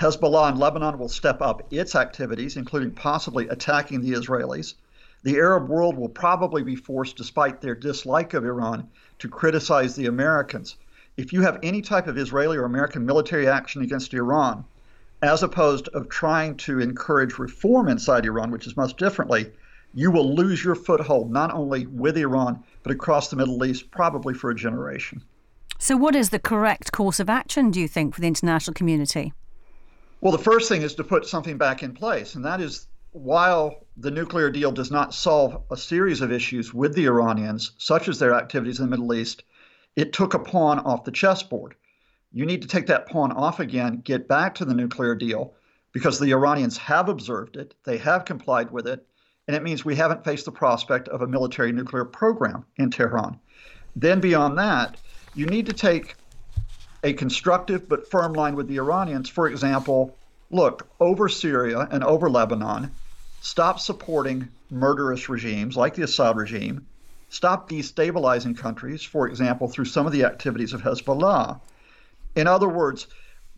Hezbollah 0.00 0.52
in 0.52 0.58
Lebanon 0.58 0.98
will 0.98 1.08
step 1.08 1.40
up 1.40 1.72
its 1.72 1.94
activities, 1.94 2.56
including 2.56 2.90
possibly 2.90 3.48
attacking 3.48 4.00
the 4.00 4.12
Israelis. 4.12 4.74
The 5.22 5.36
Arab 5.36 5.68
world 5.68 5.96
will 5.96 6.08
probably 6.08 6.62
be 6.62 6.76
forced, 6.76 7.16
despite 7.16 7.60
their 7.60 7.74
dislike 7.74 8.34
of 8.34 8.44
Iran, 8.44 8.88
to 9.18 9.28
criticize 9.28 9.96
the 9.96 10.06
Americans. 10.06 10.76
If 11.16 11.32
you 11.32 11.42
have 11.42 11.58
any 11.62 11.82
type 11.82 12.06
of 12.06 12.16
Israeli 12.16 12.56
or 12.56 12.64
American 12.64 13.04
military 13.04 13.48
action 13.48 13.82
against 13.82 14.14
Iran, 14.14 14.64
as 15.22 15.42
opposed 15.42 15.88
of 15.88 16.08
trying 16.08 16.56
to 16.58 16.78
encourage 16.78 17.38
reform 17.38 17.88
inside 17.88 18.24
Iran, 18.24 18.52
which 18.52 18.66
is 18.68 18.76
much 18.76 18.96
differently, 18.96 19.50
you 19.94 20.10
will 20.12 20.34
lose 20.34 20.62
your 20.62 20.76
foothold 20.76 21.32
not 21.32 21.52
only 21.52 21.86
with 21.86 22.16
Iran, 22.16 22.62
but 22.84 22.92
across 22.92 23.28
the 23.28 23.36
Middle 23.36 23.64
East, 23.64 23.90
probably 23.90 24.34
for 24.34 24.50
a 24.50 24.54
generation. 24.54 25.22
So, 25.78 25.96
what 25.96 26.14
is 26.14 26.30
the 26.30 26.38
correct 26.38 26.92
course 26.92 27.18
of 27.18 27.28
action, 27.28 27.70
do 27.70 27.80
you 27.80 27.88
think, 27.88 28.14
for 28.14 28.20
the 28.20 28.26
international 28.26 28.74
community? 28.74 29.32
Well, 30.20 30.32
the 30.32 30.38
first 30.38 30.68
thing 30.68 30.82
is 30.82 30.94
to 30.96 31.04
put 31.04 31.26
something 31.26 31.56
back 31.56 31.82
in 31.82 31.94
place, 31.94 32.34
and 32.34 32.44
that 32.44 32.60
is 32.60 32.86
while 33.12 33.86
the 33.96 34.10
nuclear 34.10 34.50
deal 34.50 34.70
does 34.70 34.90
not 34.90 35.14
solve 35.14 35.62
a 35.70 35.76
series 35.76 36.20
of 36.20 36.32
issues 36.32 36.74
with 36.74 36.94
the 36.94 37.06
Iranians, 37.06 37.72
such 37.78 38.08
as 38.08 38.18
their 38.18 38.34
activities 38.34 38.78
in 38.78 38.86
the 38.86 38.90
Middle 38.90 39.14
East, 39.14 39.42
it 39.96 40.12
took 40.12 40.34
a 40.34 40.38
pawn 40.38 40.78
off 40.80 41.04
the 41.04 41.10
chessboard. 41.10 41.74
You 42.32 42.44
need 42.46 42.62
to 42.62 42.68
take 42.68 42.86
that 42.86 43.08
pawn 43.08 43.32
off 43.32 43.60
again, 43.60 44.02
get 44.04 44.28
back 44.28 44.54
to 44.56 44.64
the 44.64 44.74
nuclear 44.74 45.14
deal, 45.14 45.54
because 45.92 46.18
the 46.18 46.32
Iranians 46.32 46.76
have 46.76 47.08
observed 47.08 47.56
it, 47.56 47.74
they 47.84 47.96
have 47.98 48.24
complied 48.24 48.70
with 48.70 48.86
it, 48.86 49.04
and 49.46 49.56
it 49.56 49.62
means 49.62 49.84
we 49.84 49.96
haven't 49.96 50.24
faced 50.24 50.44
the 50.44 50.52
prospect 50.52 51.08
of 51.08 51.22
a 51.22 51.26
military 51.26 51.72
nuclear 51.72 52.04
program 52.04 52.64
in 52.76 52.90
Tehran. 52.90 53.40
Then, 53.96 54.20
beyond 54.20 54.58
that, 54.58 54.98
you 55.34 55.46
need 55.46 55.66
to 55.66 55.72
take 55.72 56.14
a 57.02 57.14
constructive 57.14 57.88
but 57.88 58.10
firm 58.10 58.34
line 58.34 58.54
with 58.54 58.68
the 58.68 58.76
Iranians. 58.76 59.28
For 59.28 59.48
example, 59.48 60.14
look, 60.50 60.88
over 61.00 61.28
Syria 61.28 61.88
and 61.90 62.02
over 62.04 62.30
Lebanon, 62.30 62.90
stop 63.40 63.80
supporting 63.80 64.48
murderous 64.70 65.28
regimes 65.28 65.76
like 65.76 65.94
the 65.94 66.02
Assad 66.02 66.36
regime, 66.36 66.86
stop 67.28 67.68
destabilizing 67.68 68.56
countries, 68.56 69.02
for 69.02 69.28
example, 69.28 69.68
through 69.68 69.84
some 69.84 70.06
of 70.06 70.12
the 70.12 70.24
activities 70.24 70.72
of 70.72 70.82
Hezbollah. 70.82 71.60
In 72.36 72.46
other 72.46 72.68
words, 72.68 73.06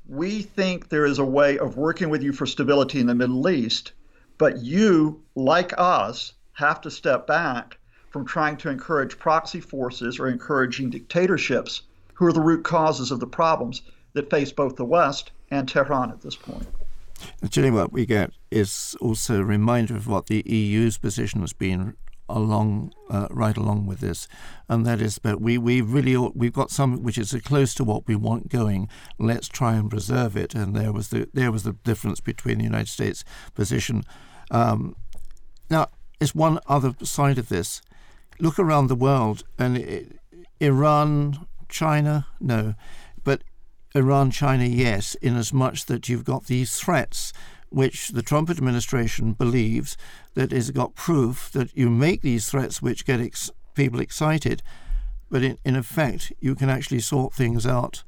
we 0.09 0.42
think 0.42 0.88
there 0.88 1.07
is 1.07 1.18
a 1.18 1.24
way 1.24 1.59
of 1.59 1.76
working 1.76 2.11
with 2.11 2.22
you 2.22 2.33
for 2.33 2.46
stability 2.46 3.00
in 3.00 3.07
the 3.07 3.14
Middle 3.14 3.48
East 3.48 3.92
but 4.40 4.62
you, 4.62 5.22
like 5.35 5.74
us, 5.76 6.33
have 6.55 6.81
to 6.81 6.90
step 6.90 7.26
back 7.26 7.76
from 8.09 8.24
trying 8.24 8.57
to 8.57 8.70
encourage 8.70 9.18
proxy 9.18 9.61
forces 9.61 10.18
or 10.18 10.29
encouraging 10.29 10.88
dictatorships 10.88 11.83
who 12.14 12.24
are 12.24 12.33
the 12.33 12.40
root 12.40 12.64
causes 12.64 13.11
of 13.11 13.20
the 13.20 13.26
problems 13.26 13.83
that 14.14 14.31
face 14.31 14.50
both 14.50 14.76
the 14.76 14.85
West 14.87 15.31
and 15.51 15.69
Tehran 15.69 16.11
at 16.11 16.23
this 16.23 16.37
point. 16.37 16.67
Actually, 17.45 17.71
what 17.71 17.93
we 17.93 18.07
get 18.07 18.33
is 18.51 18.97
also 19.01 19.41
a 19.41 19.45
reminder 19.45 19.95
of 19.95 20.07
what 20.07 20.27
the 20.27 20.43
EU's 20.47 20.97
position 20.97 21.41
has 21.43 21.53
been 21.53 21.97
along 22.29 22.93
uh, 23.11 23.27
right 23.31 23.57
along 23.57 23.87
with 23.87 24.01
this, 24.01 24.29
and 24.69 24.87
that 24.87 25.01
is 25.03 25.19
that 25.23 25.41
we 25.41 25.59
we 25.59 25.81
really 25.81 26.17
we've 26.17 26.53
got 26.53 26.71
something 26.71 27.03
which 27.03 27.19
is 27.19 27.35
close 27.45 27.75
to 27.75 27.85
what 27.85 28.07
we 28.07 28.17
want 28.17 28.49
going. 28.49 28.89
Let's 29.19 29.49
try 29.49 29.75
and 29.75 29.91
preserve 29.91 30.37
it. 30.37 30.55
And 30.55 30.75
there 30.75 30.93
was 30.93 31.09
the 31.09 31.29
there 31.35 31.53
was 31.53 31.65
the 31.65 31.73
difference 31.73 32.21
between 32.21 32.59
the 32.59 32.65
United 32.65 32.89
States 32.89 33.25
position 33.55 34.05
um, 34.51 34.97
now, 35.69 35.89
there's 36.19 36.35
one 36.35 36.59
other 36.67 36.95
side 37.03 37.39
of 37.39 37.49
this. 37.49 37.81
Look 38.39 38.59
around 38.59 38.89
the 38.89 38.95
world, 38.95 39.45
and 39.59 39.77
it, 39.77 40.19
Iran, 40.61 41.47
China, 41.69 42.27
no, 42.41 42.75
Iran, 43.94 44.31
China, 44.31 44.64
yes, 44.64 45.14
in 45.16 45.37
as 45.37 45.53
much 45.53 45.87
that 45.87 46.09
you've 46.09 46.24
got 46.24 46.46
these 46.46 46.76
threats 46.76 47.33
which 47.70 48.09
the 48.09 48.22
Trump 48.22 48.50
administration 48.50 49.33
believes 49.33 49.96
that 50.35 50.50
has 50.50 50.70
got 50.70 50.94
proof 50.94 51.50
that 51.53 51.76
you 51.76 51.88
make 51.88 52.20
these 52.20 52.50
threats 52.50 52.83
which 52.83 53.07
get 53.07 53.20
ex- 53.20 53.50
people 53.74 54.00
excited, 54.00 54.62
but 55.31 55.42
in, 55.42 55.57
in 55.64 55.76
effect, 55.76 56.33
you 56.40 56.55
can 56.55 56.68
actually 56.68 57.00
sort 57.00 57.33
things 57.33 57.66
out 57.66 58.03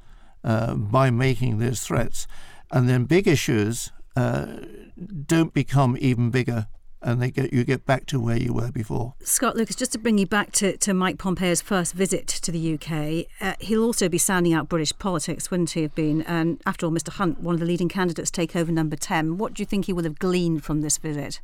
uh, 0.44 0.74
by 0.74 1.10
making 1.10 1.58
those 1.58 1.80
threats. 1.80 2.26
And 2.72 2.88
then 2.88 3.04
big 3.04 3.28
issues 3.28 3.92
uh, 4.16 4.46
don't 5.26 5.54
become 5.54 5.96
even 6.00 6.30
bigger 6.30 6.66
and 7.02 7.20
they 7.20 7.30
get 7.30 7.52
you 7.52 7.64
get 7.64 7.84
back 7.84 8.06
to 8.06 8.20
where 8.20 8.36
you 8.36 8.52
were 8.52 8.70
before. 8.70 9.14
Scott 9.22 9.56
Lucas, 9.56 9.76
just 9.76 9.92
to 9.92 9.98
bring 9.98 10.18
you 10.18 10.26
back 10.26 10.52
to, 10.52 10.76
to 10.78 10.94
Mike 10.94 11.18
Pompeo's 11.18 11.60
first 11.60 11.94
visit 11.94 12.26
to 12.26 12.52
the 12.52 12.74
UK, 12.74 13.26
uh, 13.40 13.54
he'll 13.60 13.84
also 13.84 14.08
be 14.08 14.18
sounding 14.18 14.52
out 14.52 14.68
British 14.68 14.96
politics, 14.98 15.50
wouldn't 15.50 15.70
he 15.70 15.82
have 15.82 15.94
been? 15.94 16.22
And 16.22 16.60
after 16.66 16.86
all, 16.86 16.92
Mr 16.92 17.10
Hunt, 17.10 17.40
one 17.40 17.54
of 17.54 17.60
the 17.60 17.66
leading 17.66 17.88
candidates, 17.88 18.30
take 18.30 18.54
over 18.54 18.70
number 18.70 18.96
10. 18.96 19.38
What 19.38 19.54
do 19.54 19.62
you 19.62 19.66
think 19.66 19.86
he 19.86 19.92
will 19.92 20.04
have 20.04 20.18
gleaned 20.18 20.64
from 20.64 20.80
this 20.80 20.98
visit? 20.98 21.40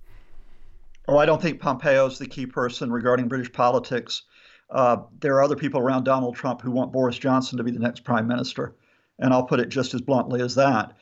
Oh, 1.08 1.16
I 1.16 1.26
don't 1.26 1.40
think 1.40 1.60
Pompeo's 1.60 2.18
the 2.18 2.26
key 2.26 2.46
person 2.46 2.92
regarding 2.92 3.28
British 3.28 3.52
politics. 3.52 4.22
Uh, 4.70 4.98
there 5.20 5.34
are 5.34 5.42
other 5.42 5.56
people 5.56 5.80
around 5.80 6.04
Donald 6.04 6.36
Trump 6.36 6.60
who 6.60 6.70
want 6.70 6.92
Boris 6.92 7.18
Johnson 7.18 7.56
to 7.56 7.64
be 7.64 7.70
the 7.70 7.78
next 7.78 8.04
prime 8.04 8.26
minister. 8.26 8.74
And 9.18 9.32
I'll 9.32 9.44
put 9.44 9.58
it 9.58 9.70
just 9.70 9.94
as 9.94 10.00
bluntly 10.00 10.42
as 10.42 10.54
that. 10.56 10.92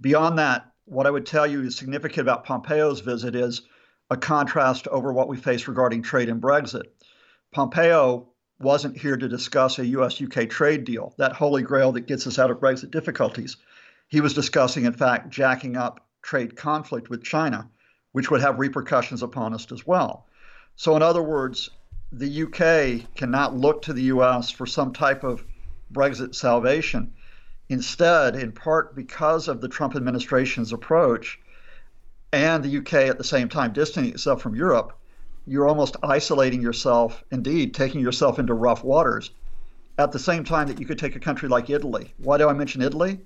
Beyond 0.00 0.38
that, 0.38 0.70
what 0.84 1.06
I 1.06 1.10
would 1.10 1.26
tell 1.26 1.46
you 1.46 1.62
is 1.62 1.76
significant 1.76 2.20
about 2.20 2.44
Pompeo's 2.44 3.00
visit 3.00 3.34
is 3.34 3.62
a 4.10 4.16
contrast 4.16 4.86
over 4.88 5.12
what 5.12 5.28
we 5.28 5.36
face 5.36 5.66
regarding 5.66 6.02
trade 6.02 6.28
and 6.28 6.40
Brexit. 6.40 6.84
Pompeo 7.52 8.28
wasn't 8.58 8.96
here 8.96 9.16
to 9.16 9.28
discuss 9.28 9.78
a 9.78 9.86
US 9.86 10.20
UK 10.20 10.48
trade 10.48 10.84
deal, 10.84 11.14
that 11.18 11.32
holy 11.32 11.62
grail 11.62 11.92
that 11.92 12.06
gets 12.06 12.26
us 12.26 12.38
out 12.38 12.50
of 12.50 12.58
Brexit 12.58 12.90
difficulties. 12.90 13.56
He 14.08 14.20
was 14.20 14.34
discussing, 14.34 14.84
in 14.84 14.92
fact, 14.92 15.30
jacking 15.30 15.76
up 15.76 16.06
trade 16.22 16.56
conflict 16.56 17.10
with 17.10 17.22
China, 17.22 17.68
which 18.12 18.30
would 18.30 18.40
have 18.40 18.58
repercussions 18.58 19.22
upon 19.22 19.52
us 19.52 19.70
as 19.72 19.86
well. 19.86 20.26
So, 20.76 20.96
in 20.96 21.02
other 21.02 21.22
words, 21.22 21.70
the 22.12 22.42
UK 22.44 23.14
cannot 23.16 23.56
look 23.56 23.82
to 23.82 23.92
the 23.92 24.04
US 24.04 24.50
for 24.50 24.66
some 24.66 24.92
type 24.92 25.24
of 25.24 25.44
Brexit 25.92 26.34
salvation. 26.34 27.12
Instead, 27.68 28.36
in 28.36 28.52
part 28.52 28.94
because 28.94 29.48
of 29.48 29.60
the 29.60 29.68
Trump 29.68 29.96
administration's 29.96 30.72
approach, 30.72 31.38
and 32.32 32.62
the 32.62 32.78
UK 32.78 32.94
at 32.94 33.18
the 33.18 33.24
same 33.24 33.48
time 33.48 33.72
distancing 33.72 34.12
itself 34.12 34.42
from 34.42 34.54
Europe, 34.54 34.98
you're 35.46 35.68
almost 35.68 35.96
isolating 36.02 36.60
yourself, 36.60 37.22
indeed, 37.30 37.72
taking 37.72 38.00
yourself 38.00 38.38
into 38.38 38.52
rough 38.52 38.82
waters. 38.82 39.30
At 39.98 40.12
the 40.12 40.18
same 40.18 40.44
time 40.44 40.68
that 40.68 40.80
you 40.80 40.86
could 40.86 40.98
take 40.98 41.16
a 41.16 41.20
country 41.20 41.48
like 41.48 41.70
Italy. 41.70 42.12
Why 42.18 42.36
do 42.36 42.48
I 42.48 42.52
mention 42.52 42.82
Italy? 42.82 43.20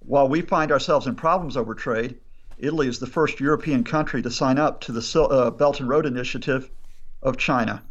While 0.00 0.28
we 0.28 0.42
find 0.42 0.72
ourselves 0.72 1.06
in 1.06 1.14
problems 1.14 1.56
over 1.56 1.74
trade, 1.74 2.18
Italy 2.58 2.88
is 2.88 2.98
the 2.98 3.06
first 3.06 3.40
European 3.40 3.84
country 3.84 4.20
to 4.22 4.30
sign 4.30 4.58
up 4.58 4.80
to 4.82 4.92
the 4.92 5.20
uh, 5.30 5.50
Belt 5.50 5.80
and 5.80 5.88
Road 5.88 6.04
Initiative 6.04 6.70
of 7.22 7.36
China. 7.36 7.82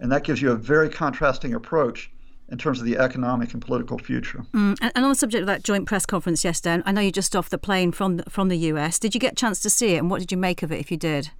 And 0.00 0.10
that 0.10 0.24
gives 0.24 0.40
you 0.40 0.50
a 0.50 0.56
very 0.56 0.88
contrasting 0.88 1.54
approach 1.54 2.10
in 2.50 2.58
terms 2.58 2.80
of 2.80 2.86
the 2.86 2.96
economic 2.96 3.52
and 3.52 3.62
political 3.62 3.98
future. 3.98 4.44
Mm, 4.54 4.78
and, 4.80 4.92
and, 4.94 5.04
on 5.04 5.10
the 5.10 5.14
subject 5.14 5.42
of 5.42 5.46
that 5.46 5.62
joint 5.62 5.86
press 5.86 6.06
conference 6.06 6.44
yesterday, 6.44 6.82
I 6.86 6.92
know 6.92 7.00
you're 7.00 7.10
just 7.10 7.36
off 7.36 7.50
the 7.50 7.58
plane 7.58 7.92
from 7.92 8.18
the, 8.18 8.30
from 8.30 8.48
the 8.48 8.56
US. 8.58 8.98
Did 8.98 9.14
you 9.14 9.20
get 9.20 9.32
a 9.32 9.36
chance 9.36 9.60
to 9.60 9.70
see 9.70 9.94
it, 9.94 9.98
and 9.98 10.10
what 10.10 10.20
did 10.20 10.32
you 10.32 10.38
make 10.38 10.62
of 10.62 10.72
it 10.72 10.80
if 10.80 10.90
you 10.90 10.96
did? 10.96 11.30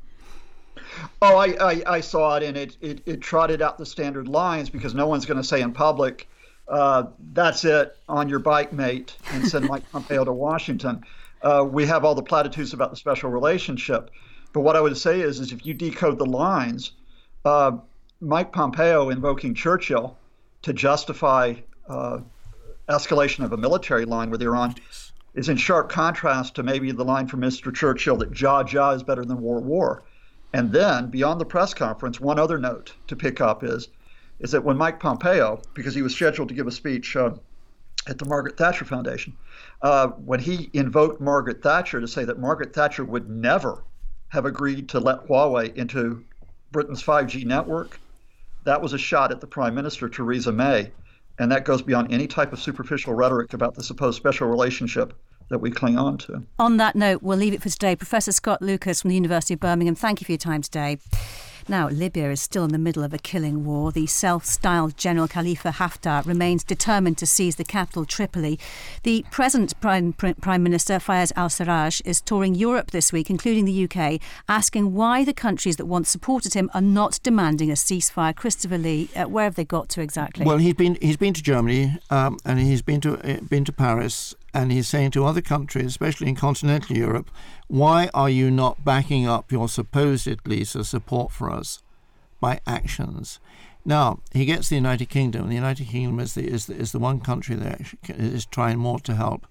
Oh, 1.23 1.37
I, 1.37 1.57
I, 1.61 1.83
I 1.87 2.01
saw 2.01 2.37
it, 2.37 2.43
and 2.43 2.57
it, 2.57 2.77
it, 2.81 3.01
it 3.07 3.21
trotted 3.21 3.63
out 3.63 3.79
the 3.79 3.87
standard 3.87 4.29
lines 4.29 4.71
because 4.71 4.95
no 4.95 5.07
one's 5.07 5.27
going 5.27 5.39
to 5.39 5.45
say 5.45 5.61
in 5.61 5.73
public, 5.73 6.29
uh, 6.69 7.05
that's 7.33 7.65
it, 7.65 7.97
on 8.09 8.29
your 8.29 8.39
bike, 8.39 8.73
mate, 8.73 9.17
and 9.33 9.47
send 9.47 9.67
Mike 9.69 9.91
Pompeo 9.91 10.25
to 10.25 10.33
Washington. 10.33 11.03
Uh, 11.43 11.65
we 11.69 11.87
have 11.87 12.05
all 12.05 12.15
the 12.15 12.23
platitudes 12.23 12.73
about 12.73 12.91
the 12.91 12.97
special 12.97 13.31
relationship. 13.31 14.11
But 14.53 14.61
what 14.61 14.77
I 14.77 14.81
would 14.81 14.97
say 14.97 15.21
is, 15.21 15.41
is 15.41 15.53
if 15.53 15.65
you 15.65 15.75
decode 15.75 16.19
the 16.19 16.27
lines, 16.27 16.93
uh, 17.45 17.73
Mike 18.21 18.53
Pompeo 18.53 19.11
invoking 19.11 19.55
Churchill 19.55 20.17
to 20.63 20.73
justify 20.73 21.55
uh, 21.89 22.19
escalation 22.89 23.45
of 23.45 23.53
a 23.53 23.57
military 23.57 24.05
line 24.05 24.31
with 24.31 24.43
Iran 24.43 24.75
is 25.35 25.49
in 25.49 25.57
sharp 25.57 25.89
contrast 25.89 26.55
to 26.57 26.63
maybe 26.63 26.91
the 26.91 27.05
line 27.05 27.27
from 27.29 27.41
Mr. 27.41 27.75
Churchill 27.75 28.17
that 28.17 28.33
jaw 28.33 28.63
jaw 28.63 28.91
is 28.91 29.03
better 29.03 29.25
than 29.25 29.41
war 29.41 29.61
war. 29.61 30.03
And 30.53 30.73
then 30.73 31.09
beyond 31.09 31.41
the 31.41 31.45
press 31.45 31.75
conference, 31.75 32.19
one 32.19 32.39
other 32.39 32.59
note 32.59 32.95
to 33.07 33.17
pick 33.17 33.41
up 33.41 33.63
is 33.63 33.89
is 34.41 34.53
that 34.53 34.65
when 34.65 34.77
Mike 34.77 35.01
Pompeo, 35.01 35.61
because 35.75 35.95
he 35.95 36.03
was 36.03 36.15
scheduled 36.15 36.49
to 36.49 36.55
give 36.55 36.69
a 36.69 36.73
speech 36.73 37.17
uh, 37.17 37.31
at 38.07 38.19
the 38.19 38.25
Margaret 38.25 38.57
Thatcher 38.57 38.85
Foundation, 38.85 39.37
uh, 39.83 40.09
when 40.09 40.39
he 40.39 40.71
invoked 40.73 41.21
Margaret 41.21 41.61
Thatcher 41.61 42.01
to 42.01 42.07
say 42.07 42.25
that 42.25 42.39
Margaret 42.39 42.73
Thatcher 42.73 43.05
would 43.05 43.29
never 43.29 43.83
have 44.29 44.47
agreed 44.47 44.89
to 44.91 45.01
let 45.01 45.27
Huawei 45.27 45.75
into 45.75 46.25
Britain's 46.71 47.03
5G 47.03 47.45
network, 47.45 47.99
that 48.65 48.81
was 48.81 48.93
a 48.93 48.99
shot 48.99 49.33
at 49.33 49.41
the 49.41 49.47
Prime 49.47 49.75
Minister, 49.75 50.09
Theresa 50.09 50.53
May. 50.53 50.93
And 51.39 51.53
that 51.53 51.65
goes 51.65 51.83
beyond 51.83 52.13
any 52.13 52.27
type 52.27 52.53
of 52.53 52.59
superficial 52.59 53.15
rhetoric 53.15 53.53
about 53.55 53.75
the 53.75 53.83
supposed 53.83 54.17
special 54.17 54.49
relationship 54.49 55.15
that 55.51 55.59
we 55.59 55.71
cling 55.71 55.97
on 55.97 56.19
to. 56.19 56.43
On 56.59 56.77
that 56.79 56.97
note, 56.97 57.23
we'll 57.23 57.39
leave 57.39 57.55
it 57.55 57.63
for 57.63 57.69
today. 57.69 57.97
Professor 57.97 58.33
Scott 58.33 58.61
Lucas 58.61 59.01
from 59.01 59.09
the 59.09 59.15
University 59.15 59.55
of 59.55 59.61
Birmingham, 59.61 59.95
thank 59.95 60.21
you 60.21 60.25
for 60.25 60.33
your 60.33 60.39
time 60.39 60.63
today. 60.63 60.99
Now, 61.71 61.89
Libya 61.91 62.31
is 62.31 62.41
still 62.41 62.65
in 62.65 62.71
the 62.71 62.79
middle 62.79 63.05
of 63.05 63.13
a 63.13 63.19
killing 63.19 63.63
war. 63.63 63.93
The 63.93 64.07
self 64.07 64.47
styled 64.47 64.97
General 64.97 65.29
Khalifa 65.29 65.73
Haftar 65.73 66.25
remains 66.25 66.65
determined 66.65 67.19
to 67.19 67.27
seize 67.27 67.57
the 67.57 67.65
capital, 67.65 68.07
Tripoli. 68.07 68.59
The 69.03 69.27
present 69.31 69.79
Prime, 69.79 70.15
Prime 70.15 70.63
Minister, 70.63 70.95
Fayez 70.95 71.31
al 71.37 71.51
Sarraj, 71.51 72.01
is 72.07 72.23
touring 72.23 72.55
Europe 72.55 72.91
this 72.91 73.13
week, 73.13 73.29
including 73.29 73.67
the 73.67 73.85
UK, 73.85 74.19
asking 74.49 74.95
why 74.95 75.25
the 75.25 75.35
countries 75.35 75.77
that 75.77 75.85
once 75.85 76.09
supported 76.09 76.55
him 76.55 76.71
are 76.73 76.81
not 76.81 77.21
demanding 77.23 77.71
a 77.71 77.75
ceasefire. 77.75 78.35
Christopher 78.35 78.79
Lee, 78.79 79.11
uh, 79.15 79.25
where 79.25 79.45
have 79.45 79.57
they 79.57 79.65
got 79.67 79.91
to 79.91 80.01
exactly? 80.01 80.47
Well, 80.47 80.57
he's 80.57 80.75
been, 80.75 80.97
he's 81.03 81.19
been 81.19 81.35
to 81.35 81.43
Germany 81.43 81.99
um, 82.09 82.39
and 82.47 82.59
he's 82.59 82.81
been 82.81 83.03
to, 83.03 83.19
uh, 83.19 83.41
been 83.43 83.67
to 83.67 83.73
Paris 83.73 84.35
and 84.59 84.73
he's 84.73 84.89
saying 84.89 85.13
to 85.13 85.25
other 85.25 85.41
countries, 85.41 85.87
especially 85.87 86.29
in 86.29 86.35
continental 86.35 86.97
Europe, 86.97 87.31
why 87.69 88.11
are 88.13 88.29
you 88.29 88.51
not 88.51 88.85
backing 88.85 89.25
up 89.25 89.53
your 89.53 89.69
supposedly 89.69 90.65
support 90.65 91.31
for 91.31 91.49
us 91.49 91.81
by 92.41 92.61
actions? 92.67 93.39
Now 93.85 94.19
he 94.33 94.45
gets 94.45 94.69
the 94.69 94.75
United 94.75 95.09
Kingdom. 95.11 95.49
The 95.49 95.55
United 95.55 95.87
Kingdom 95.87 96.19
is 96.19 96.35
the 96.35 96.45
is 96.45 96.67
the, 96.67 96.75
is 96.75 96.91
the 96.91 96.99
one 96.99 97.21
country 97.21 97.55
that 97.55 97.81
is 98.09 98.47
trying 98.47 98.79
more 98.81 98.99
to 99.01 99.15
help. 99.15 99.47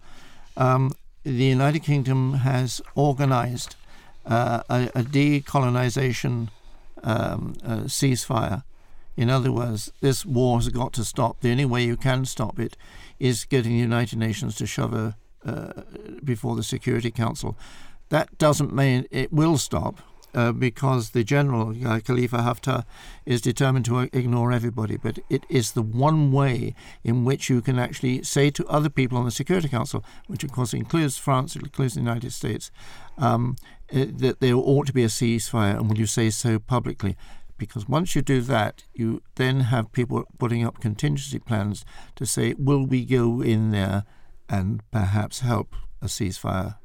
Um, 0.57 0.91
the 1.23 1.45
United 1.45 1.83
Kingdom 1.83 2.33
has 2.49 2.81
organised 2.97 3.77
uh, 4.25 4.63
a, 4.69 4.89
a, 4.93 5.03
decolonization 5.03 6.49
um, 7.03 7.55
ceasefire. 7.85 8.63
In 9.15 9.29
other 9.29 9.53
words, 9.53 9.89
this 10.01 10.25
war 10.25 10.57
has 10.57 10.67
got 10.67 10.91
to 10.93 11.05
stop. 11.05 11.39
The 11.39 11.51
only 11.51 11.65
way 11.65 11.85
you 11.85 11.95
can 11.95 12.25
stop 12.25 12.59
it 12.59 12.75
is 13.19 13.45
getting 13.45 13.73
the 13.73 13.79
United 13.79 14.19
Nations 14.19 14.55
to 14.55 14.65
shove 14.65 14.93
a 14.93 15.15
uh, 15.45 15.81
before 16.23 16.55
the 16.55 16.63
Security 16.63 17.11
Council. 17.11 17.57
That 18.09 18.37
doesn't 18.37 18.73
mean 18.73 19.05
it 19.11 19.31
will 19.31 19.57
stop. 19.57 20.01
Uh, 20.33 20.51
because 20.51 21.11
the 21.11 21.23
general 21.23 21.73
uh, 21.87 21.99
Khalifa 21.99 22.37
Haftar 22.39 22.83
is 23.25 23.41
determined 23.41 23.85
to 23.85 24.01
ignore 24.13 24.51
everybody. 24.51 24.97
But 24.97 25.17
it 25.29 25.45
is 25.49 25.71
the 25.71 25.81
one 25.81 26.31
way 26.31 26.75
in 27.03 27.25
which 27.25 27.49
you 27.49 27.61
can 27.61 27.79
actually 27.79 28.21
say 28.23 28.51
to 28.51 28.67
other 28.67 28.89
people 28.89 29.17
on 29.17 29.25
the 29.25 29.31
Security 29.31 29.69
Council, 29.69 30.03
which 30.27 30.43
of 30.43 30.51
course 30.51 30.73
includes 30.75 31.17
France, 31.17 31.55
it 31.55 31.63
includes 31.63 31.93
the 31.95 32.01
United 32.01 32.33
States, 32.33 32.69
um, 33.17 33.55
uh, 33.91 34.05
that 34.17 34.39
there 34.39 34.53
ought 34.55 34.85
to 34.87 34.93
be 34.93 35.03
a 35.03 35.07
ceasefire, 35.07 35.77
and 35.77 35.89
will 35.89 35.97
you 35.97 36.05
say 36.05 36.29
so 36.29 36.59
publicly? 36.59 37.15
Because 37.57 37.87
once 37.87 38.15
you 38.15 38.21
do 38.21 38.41
that, 38.41 38.83
you 38.93 39.21
then 39.35 39.61
have 39.61 39.91
people 39.91 40.23
putting 40.37 40.65
up 40.65 40.79
contingency 40.79 41.39
plans 41.39 41.85
to 42.15 42.25
say, 42.25 42.53
will 42.57 42.85
we 42.85 43.05
go 43.05 43.41
in 43.41 43.71
there 43.71 44.03
and 44.49 44.81
perhaps 44.91 45.41
help 45.41 45.75
a 46.01 46.05
ceasefire? 46.05 46.77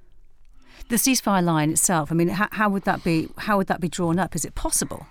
The 0.89 0.97
ceasefire 0.97 1.45
line 1.45 1.71
itself. 1.71 2.11
I 2.11 2.15
mean, 2.15 2.29
how, 2.29 2.49
how 2.53 2.69
would 2.69 2.85
that 2.85 3.05
be? 3.05 3.29
How 3.39 3.57
would 3.57 3.69
that 3.69 3.81
be 3.81 3.89
drawn 3.89 4.19
up? 4.19 4.35
Is 4.35 4.45
it 4.45 4.55
possible? 4.55 5.07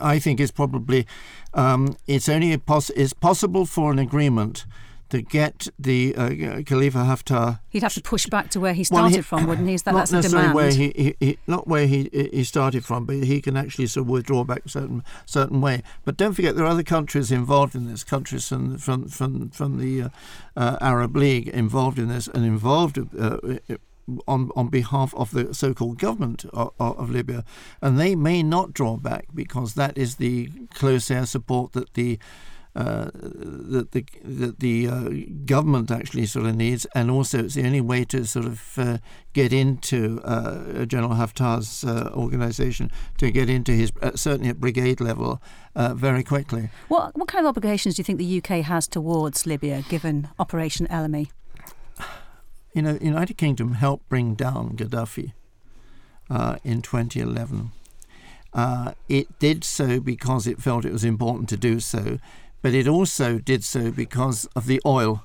I 0.00 0.18
think 0.18 0.40
it's 0.40 0.50
probably 0.50 1.06
um, 1.54 1.96
it's 2.06 2.28
only 2.28 2.56
poss- 2.56 2.90
it's 2.90 3.12
possible 3.12 3.66
for 3.66 3.92
an 3.92 3.98
agreement 3.98 4.66
to 5.10 5.22
get 5.22 5.68
the 5.78 6.14
uh, 6.14 6.62
Khalifa 6.62 6.98
Haftar. 6.98 7.60
He'd 7.70 7.82
have 7.82 7.94
to 7.94 8.02
push 8.02 8.26
back 8.26 8.50
to 8.50 8.60
where 8.60 8.74
he 8.74 8.84
started 8.84 9.02
well, 9.02 9.10
he, 9.10 9.22
from, 9.22 9.46
wouldn't 9.46 9.68
he? 9.68 9.74
Is 9.74 9.82
that 9.84 9.92
not 9.92 9.98
that's 9.98 10.12
necessarily 10.12 10.50
a 10.50 10.54
where 10.54 10.70
he, 10.70 10.92
he, 10.96 11.16
he, 11.20 11.38
not 11.46 11.66
where 11.66 11.86
he 11.86 12.10
he 12.12 12.44
started 12.44 12.84
from, 12.84 13.06
but 13.06 13.16
he 13.16 13.40
can 13.40 13.56
actually 13.56 13.86
sort 13.86 14.04
of 14.04 14.10
withdraw 14.10 14.44
back 14.44 14.66
a 14.66 14.68
certain 14.68 15.02
certain 15.26 15.60
way. 15.60 15.82
But 16.04 16.16
don't 16.16 16.34
forget 16.34 16.56
there 16.56 16.64
are 16.64 16.70
other 16.70 16.82
countries 16.82 17.32
involved 17.32 17.74
in 17.74 17.86
this. 17.86 18.04
Countries 18.04 18.46
from 18.48 18.78
from 18.78 19.08
from 19.08 19.50
from 19.50 19.78
the 19.78 20.02
uh, 20.02 20.08
uh, 20.56 20.76
Arab 20.80 21.16
League 21.16 21.48
involved 21.48 21.98
in 21.98 22.08
this 22.08 22.28
and 22.28 22.44
involved. 22.44 22.98
Uh, 23.18 23.38
on 24.26 24.50
on 24.56 24.68
behalf 24.68 25.14
of 25.14 25.32
the 25.32 25.52
so-called 25.52 25.98
government 25.98 26.46
of, 26.54 26.72
of, 26.80 27.10
Libya, 27.10 27.44
and 27.82 28.00
they 28.00 28.14
may 28.14 28.42
not 28.42 28.72
draw 28.72 28.96
back 28.96 29.26
because 29.34 29.74
that 29.74 29.98
is 29.98 30.16
the 30.16 30.48
close 30.72 31.10
air 31.10 31.26
support 31.26 31.72
that 31.72 31.92
the 31.92 32.18
uh, 32.76 33.10
that 33.14 33.88
the 33.92 34.04
that 34.22 34.60
the 34.60 34.88
uh, 34.88 35.08
government 35.44 35.90
actually 35.90 36.26
sort 36.26 36.46
of 36.46 36.54
needs, 36.54 36.86
and 36.94 37.10
also 37.10 37.40
it's 37.40 37.54
the 37.54 37.66
only 37.66 37.80
way 37.80 38.04
to 38.04 38.24
sort 38.24 38.46
of 38.46 38.78
uh, 38.78 38.98
get 39.32 39.52
into 39.52 40.20
uh, 40.22 40.84
General 40.84 41.14
Haftar's 41.14 41.84
uh, 41.84 42.10
organisation 42.14 42.90
to 43.18 43.30
get 43.30 43.48
into 43.50 43.72
his 43.72 43.92
uh, 44.02 44.12
certainly 44.14 44.50
at 44.50 44.60
brigade 44.60 45.00
level 45.00 45.40
very 45.74 46.22
quickly. 46.22 46.70
What 46.88 47.16
what 47.16 47.28
kind 47.28 47.44
of 47.44 47.48
obligations 47.48 47.96
do 47.96 48.00
you 48.00 48.04
think 48.04 48.18
the 48.18 48.38
UK 48.38 48.64
has 48.64 48.86
towards 48.86 49.46
Libya, 49.46 49.82
given 49.88 50.28
Operation 50.38 50.86
Ellamy? 50.88 51.30
You 52.74 52.82
know, 52.82 52.92
the 52.92 53.04
United 53.04 53.38
Kingdom 53.38 53.72
helped 53.72 54.08
bring 54.08 54.34
down 54.34 54.76
Gaddafi 54.76 55.32
in 56.64 56.82
2011. 56.82 57.72
Uh, 58.52 58.92
it 59.08 59.38
did 59.38 59.62
so 59.62 60.00
because 60.00 60.46
it 60.46 60.60
felt 60.60 60.84
it 60.84 60.92
was 60.92 61.04
important 61.04 61.48
to 61.48 61.56
do 61.56 61.80
so, 61.80 62.18
but 62.62 62.74
it 62.74 62.88
also 62.88 63.38
did 63.38 63.64
so 63.64 63.90
because 63.90 64.46
of 64.56 64.66
the 64.66 64.80
oil. 64.84 65.22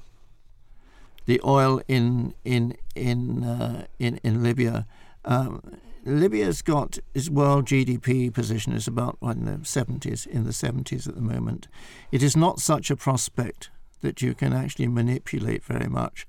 The 1.25 1.39
oil 1.45 1.81
in 1.87 2.33
in 2.43 2.75
in 2.95 3.43
uh, 3.43 3.85
in 3.99 4.19
in 4.23 4.43
Libya. 4.43 4.85
Um, 5.25 5.79
Libya's 6.05 6.61
got 6.61 6.99
its 7.13 7.29
world 7.29 7.65
GDP 7.65 8.33
position 8.33 8.73
is 8.73 8.87
about 8.87 9.17
well, 9.21 9.31
in 9.31 9.45
the 9.45 9.51
70s, 9.59 10.27
in 10.27 10.43
the 10.43 10.49
70s 10.51 11.07
at 11.07 11.15
the 11.15 11.21
moment. 11.21 11.69
It 12.11 12.21
is 12.21 12.35
not 12.35 12.59
such 12.59 12.91
a 12.91 12.97
prospect 12.97 13.69
that 14.01 14.21
you 14.21 14.33
can 14.33 14.51
actually 14.51 14.87
manipulate 14.87 15.63
very 15.63 15.87
much. 15.87 16.27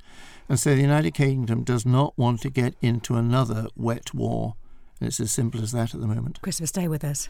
And 0.48 0.60
so 0.60 0.74
the 0.74 0.82
United 0.82 1.12
Kingdom 1.14 1.64
does 1.64 1.84
not 1.84 2.16
want 2.16 2.40
to 2.42 2.50
get 2.50 2.74
into 2.80 3.16
another 3.16 3.66
wet 3.76 4.14
war. 4.14 4.54
And 5.00 5.08
it's 5.08 5.20
as 5.20 5.32
simple 5.32 5.60
as 5.62 5.72
that 5.72 5.92
at 5.92 6.00
the 6.00 6.06
moment. 6.06 6.40
Christopher, 6.40 6.68
stay 6.68 6.88
with 6.88 7.02
us. 7.02 7.28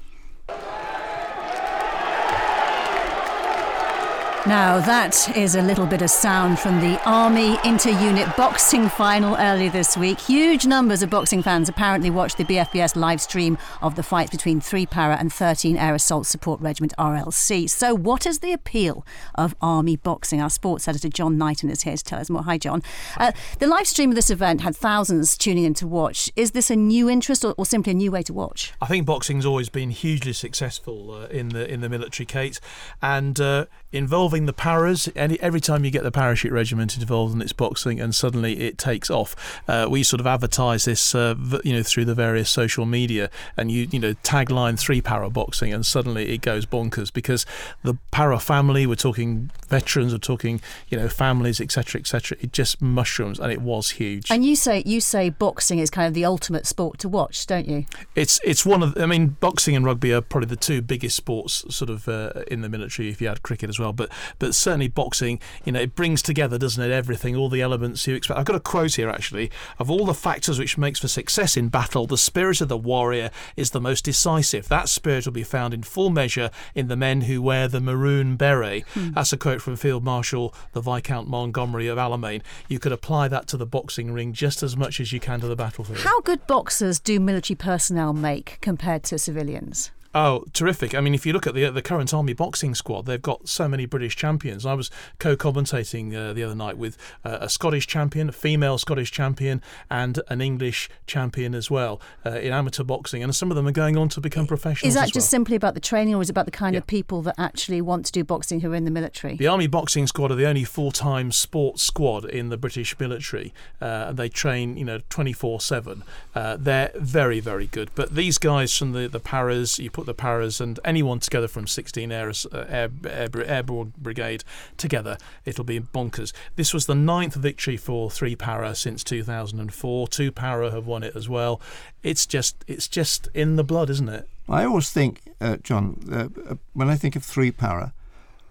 Now, 4.46 4.78
that 4.80 5.34
is 5.34 5.54
a 5.54 5.62
little 5.62 5.86
bit 5.86 6.02
of 6.02 6.10
sound 6.10 6.58
from 6.58 6.78
the 6.78 7.00
Army 7.08 7.56
Inter 7.64 7.98
Unit 7.98 8.28
boxing 8.36 8.90
final 8.90 9.36
earlier 9.38 9.70
this 9.70 9.96
week. 9.96 10.20
Huge 10.20 10.66
numbers 10.66 11.02
of 11.02 11.08
boxing 11.08 11.42
fans 11.42 11.70
apparently 11.70 12.10
watched 12.10 12.36
the 12.36 12.44
BFBS 12.44 12.94
live 12.94 13.22
stream 13.22 13.56
of 13.80 13.94
the 13.94 14.02
fight 14.02 14.30
between 14.30 14.60
3 14.60 14.84
Para 14.84 15.16
and 15.16 15.32
13 15.32 15.78
Air 15.78 15.94
Assault 15.94 16.26
Support 16.26 16.60
Regiment 16.60 16.92
RLC. 16.98 17.70
So, 17.70 17.94
what 17.94 18.26
is 18.26 18.40
the 18.40 18.52
appeal 18.52 19.06
of 19.34 19.56
Army 19.62 19.96
boxing? 19.96 20.42
Our 20.42 20.50
sports 20.50 20.86
editor 20.88 21.08
John 21.08 21.38
Knighton 21.38 21.70
is 21.70 21.80
here 21.80 21.96
to 21.96 22.04
tell 22.04 22.20
us 22.20 22.28
more. 22.28 22.42
Hi, 22.42 22.58
John. 22.58 22.82
Uh, 23.16 23.32
the 23.60 23.66
live 23.66 23.86
stream 23.86 24.10
of 24.10 24.14
this 24.14 24.28
event 24.28 24.60
had 24.60 24.76
thousands 24.76 25.38
tuning 25.38 25.64
in 25.64 25.72
to 25.72 25.86
watch. 25.86 26.30
Is 26.36 26.50
this 26.50 26.70
a 26.70 26.76
new 26.76 27.08
interest 27.08 27.46
or, 27.46 27.54
or 27.56 27.64
simply 27.64 27.92
a 27.92 27.94
new 27.94 28.10
way 28.10 28.22
to 28.24 28.34
watch? 28.34 28.74
I 28.82 28.88
think 28.88 29.06
boxing's 29.06 29.46
always 29.46 29.70
been 29.70 29.88
hugely 29.88 30.34
successful 30.34 31.12
uh, 31.12 31.26
in 31.28 31.48
the 31.48 31.66
in 31.66 31.80
the 31.80 31.88
military, 31.88 32.26
Kate, 32.26 32.60
and 33.00 33.40
uh, 33.40 33.64
involving 33.90 34.33
the 34.42 34.52
paras. 34.52 35.08
Any, 35.14 35.40
every 35.40 35.60
time 35.60 35.84
you 35.84 35.90
get 35.90 36.02
the 36.02 36.10
parachute 36.10 36.52
regiment 36.52 36.96
involved 36.96 37.34
in 37.34 37.40
its 37.40 37.52
boxing, 37.52 38.00
and 38.00 38.14
suddenly 38.14 38.60
it 38.60 38.76
takes 38.76 39.10
off. 39.10 39.36
Uh, 39.68 39.86
we 39.88 40.02
sort 40.02 40.20
of 40.20 40.26
advertise 40.26 40.84
this, 40.84 41.14
uh, 41.14 41.34
you 41.62 41.72
know, 41.72 41.82
through 41.82 42.04
the 42.04 42.14
various 42.14 42.50
social 42.50 42.84
media, 42.84 43.30
and 43.56 43.70
you 43.70 43.88
you 43.90 44.00
know 44.00 44.14
tagline 44.24 44.78
three 44.78 45.00
para 45.00 45.30
boxing, 45.30 45.72
and 45.72 45.86
suddenly 45.86 46.34
it 46.34 46.40
goes 46.40 46.66
bonkers 46.66 47.12
because 47.12 47.46
the 47.82 47.94
para 48.10 48.38
family. 48.40 48.86
We're 48.86 48.96
talking 48.96 49.50
veterans. 49.68 50.12
We're 50.12 50.18
talking 50.18 50.60
you 50.88 50.98
know 50.98 51.08
families, 51.08 51.60
etc., 51.60 52.00
etc. 52.00 52.36
It 52.40 52.52
just 52.52 52.82
mushrooms, 52.82 53.38
and 53.38 53.52
it 53.52 53.62
was 53.62 53.90
huge. 53.90 54.30
And 54.30 54.44
you 54.44 54.56
say 54.56 54.82
you 54.84 55.00
say 55.00 55.30
boxing 55.30 55.78
is 55.78 55.90
kind 55.90 56.08
of 56.08 56.14
the 56.14 56.24
ultimate 56.24 56.66
sport 56.66 56.98
to 56.98 57.08
watch, 57.08 57.46
don't 57.46 57.68
you? 57.68 57.86
It's 58.16 58.40
it's 58.42 58.66
one 58.66 58.82
of. 58.82 58.98
I 58.98 59.06
mean, 59.06 59.36
boxing 59.40 59.76
and 59.76 59.84
rugby 59.84 60.12
are 60.12 60.20
probably 60.20 60.48
the 60.48 60.56
two 60.56 60.82
biggest 60.82 61.16
sports 61.16 61.64
sort 61.74 61.90
of 61.90 62.08
uh, 62.08 62.42
in 62.48 62.62
the 62.62 62.68
military. 62.68 63.08
If 63.08 63.22
you 63.22 63.28
add 63.28 63.42
cricket 63.42 63.70
as 63.70 63.78
well 63.78 63.84
well. 63.84 63.92
But 63.92 64.10
but 64.38 64.54
certainly 64.54 64.88
boxing, 64.88 65.40
you 65.64 65.72
know, 65.72 65.80
it 65.80 65.94
brings 65.94 66.22
together, 66.22 66.58
doesn't 66.58 66.82
it, 66.82 66.92
everything, 66.92 67.36
all 67.36 67.48
the 67.48 67.62
elements 67.62 68.06
you 68.06 68.14
expect. 68.14 68.38
I've 68.38 68.44
got 68.44 68.56
a 68.56 68.60
quote 68.60 68.94
here 68.94 69.08
actually 69.08 69.50
of 69.78 69.90
all 69.90 70.06
the 70.06 70.14
factors 70.14 70.58
which 70.58 70.78
makes 70.78 71.00
for 71.00 71.08
success 71.08 71.56
in 71.56 71.68
battle. 71.68 72.06
The 72.06 72.18
spirit 72.18 72.60
of 72.60 72.68
the 72.68 72.76
warrior 72.76 73.30
is 73.56 73.70
the 73.70 73.80
most 73.80 74.04
decisive. 74.04 74.68
That 74.68 74.88
spirit 74.88 75.26
will 75.26 75.32
be 75.32 75.42
found 75.42 75.74
in 75.74 75.82
full 75.82 76.10
measure 76.10 76.50
in 76.74 76.88
the 76.88 76.96
men 76.96 77.22
who 77.22 77.42
wear 77.42 77.68
the 77.68 77.80
maroon 77.80 78.36
beret. 78.36 78.84
Hmm. 78.94 79.10
That's 79.12 79.32
a 79.32 79.36
quote 79.36 79.62
from 79.62 79.76
Field 79.76 80.04
Marshal 80.04 80.54
the 80.72 80.80
Viscount 80.80 81.28
Montgomery 81.28 81.88
of 81.88 81.98
Alamein. 81.98 82.42
You 82.68 82.78
could 82.78 82.92
apply 82.92 83.28
that 83.28 83.46
to 83.48 83.56
the 83.56 83.66
boxing 83.66 84.12
ring 84.12 84.32
just 84.32 84.62
as 84.62 84.76
much 84.76 85.00
as 85.00 85.12
you 85.12 85.20
can 85.20 85.40
to 85.40 85.46
the 85.46 85.56
battlefield. 85.56 86.00
How 86.00 86.20
good 86.20 86.46
boxers 86.46 86.98
do 87.00 87.18
military 87.20 87.56
personnel 87.56 88.12
make 88.12 88.58
compared 88.60 89.02
to 89.04 89.18
civilians? 89.18 89.90
Oh, 90.14 90.44
terrific! 90.52 90.94
I 90.94 91.00
mean, 91.00 91.14
if 91.14 91.26
you 91.26 91.32
look 91.32 91.46
at 91.46 91.54
the 91.54 91.68
the 91.70 91.82
current 91.82 92.14
army 92.14 92.34
boxing 92.34 92.74
squad, 92.74 93.06
they've 93.06 93.20
got 93.20 93.48
so 93.48 93.66
many 93.68 93.84
British 93.84 94.14
champions. 94.14 94.64
I 94.64 94.74
was 94.74 94.90
co-commentating 95.18 96.14
uh, 96.14 96.32
the 96.32 96.44
other 96.44 96.54
night 96.54 96.78
with 96.78 96.96
uh, 97.24 97.38
a 97.40 97.48
Scottish 97.48 97.86
champion, 97.86 98.28
a 98.28 98.32
female 98.32 98.78
Scottish 98.78 99.10
champion, 99.10 99.60
and 99.90 100.20
an 100.28 100.40
English 100.40 100.88
champion 101.06 101.54
as 101.54 101.70
well 101.70 102.00
uh, 102.24 102.30
in 102.30 102.52
amateur 102.52 102.84
boxing, 102.84 103.22
and 103.22 103.34
some 103.34 103.50
of 103.50 103.56
them 103.56 103.66
are 103.66 103.72
going 103.72 103.96
on 103.96 104.08
to 104.10 104.20
become 104.20 104.46
professionals. 104.46 104.88
Is 104.88 104.94
that 104.94 105.06
just 105.06 105.26
well. 105.26 105.30
simply 105.30 105.56
about 105.56 105.74
the 105.74 105.80
training, 105.80 106.14
or 106.14 106.22
is 106.22 106.28
it 106.28 106.30
about 106.30 106.46
the 106.46 106.52
kind 106.52 106.74
yeah. 106.74 106.78
of 106.78 106.86
people 106.86 107.20
that 107.22 107.34
actually 107.36 107.80
want 107.80 108.06
to 108.06 108.12
do 108.12 108.22
boxing 108.22 108.60
who 108.60 108.70
are 108.70 108.76
in 108.76 108.84
the 108.84 108.92
military? 108.92 109.36
The 109.36 109.48
army 109.48 109.66
boxing 109.66 110.06
squad 110.06 110.30
are 110.30 110.36
the 110.36 110.46
only 110.46 110.64
full-time 110.64 111.32
sports 111.32 111.82
squad 111.82 112.24
in 112.24 112.50
the 112.50 112.56
British 112.56 112.98
military, 113.00 113.52
uh, 113.80 114.12
they 114.12 114.28
train, 114.28 114.76
you 114.76 114.84
know, 114.84 115.00
twenty-four-seven. 115.10 116.04
Uh, 116.34 116.56
they're 116.56 116.92
very, 116.94 117.40
very 117.40 117.66
good. 117.66 117.90
But 117.94 118.14
these 118.14 118.38
guys 118.38 118.76
from 118.76 118.92
the 118.92 119.08
the 119.08 119.20
paras, 119.20 119.78
you 119.78 119.90
put 119.90 120.03
put 120.04 120.06
the 120.06 120.14
paras 120.14 120.60
and 120.60 120.78
anyone 120.84 121.18
together 121.18 121.48
from 121.48 121.66
16 121.66 122.12
Air, 122.12 122.30
uh, 122.52 122.64
Air, 122.68 122.90
Air, 123.06 123.28
Airborne 123.44 123.94
Brigade 123.96 124.44
together, 124.76 125.16
it'll 125.44 125.64
be 125.64 125.80
bonkers. 125.80 126.32
This 126.56 126.74
was 126.74 126.86
the 126.86 126.94
ninth 126.94 127.34
victory 127.34 127.76
for 127.76 128.10
three 128.10 128.36
para 128.36 128.74
since 128.74 129.02
2004. 129.02 130.08
Two 130.08 130.30
para 130.30 130.70
have 130.70 130.86
won 130.86 131.02
it 131.02 131.16
as 131.16 131.28
well. 131.28 131.60
It's 132.02 132.26
just 132.26 132.64
it's 132.66 132.86
just 132.86 133.28
in 133.34 133.56
the 133.56 133.64
blood, 133.64 133.88
isn't 133.90 134.08
it? 134.08 134.28
I 134.48 134.64
always 134.64 134.90
think, 134.90 135.22
uh, 135.40 135.56
John, 135.56 136.00
uh, 136.12 136.28
uh 136.50 136.56
when 136.74 136.90
I 136.90 136.96
think 136.96 137.16
of 137.16 137.24
three 137.24 137.50
para, 137.50 137.94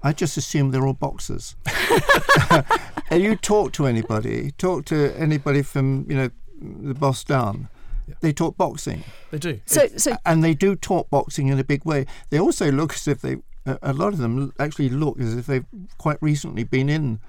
I 0.01 0.11
just 0.11 0.37
assume 0.37 0.71
they're 0.71 0.87
all 0.87 0.93
boxers. 0.93 1.55
and 3.11 3.21
you 3.21 3.35
talk 3.35 3.73
to 3.73 3.85
anybody, 3.85 4.51
talk 4.57 4.85
to 4.85 5.13
anybody 5.15 5.61
from 5.61 6.05
you 6.09 6.15
know 6.15 6.29
the 6.59 6.95
boss 6.95 7.23
down, 7.23 7.69
yeah. 8.07 8.15
They 8.21 8.33
talk 8.33 8.57
boxing. 8.57 9.03
They 9.31 9.37
do. 9.37 9.59
So, 9.65 9.87
so, 9.97 10.15
and 10.25 10.43
they 10.43 10.53
do 10.53 10.75
talk 10.75 11.09
boxing 11.09 11.47
in 11.47 11.59
a 11.59 11.63
big 11.63 11.85
way. 11.85 12.05
They 12.29 12.39
also 12.39 12.71
look 12.71 12.93
as 12.93 13.07
if 13.07 13.21
they, 13.21 13.37
a 13.65 13.93
lot 13.93 14.13
of 14.13 14.19
them 14.19 14.53
actually 14.59 14.89
look 14.89 15.19
as 15.19 15.35
if 15.35 15.45
they've 15.45 15.65
quite 15.97 16.17
recently 16.21 16.63
been 16.63 16.89
in 16.89 17.19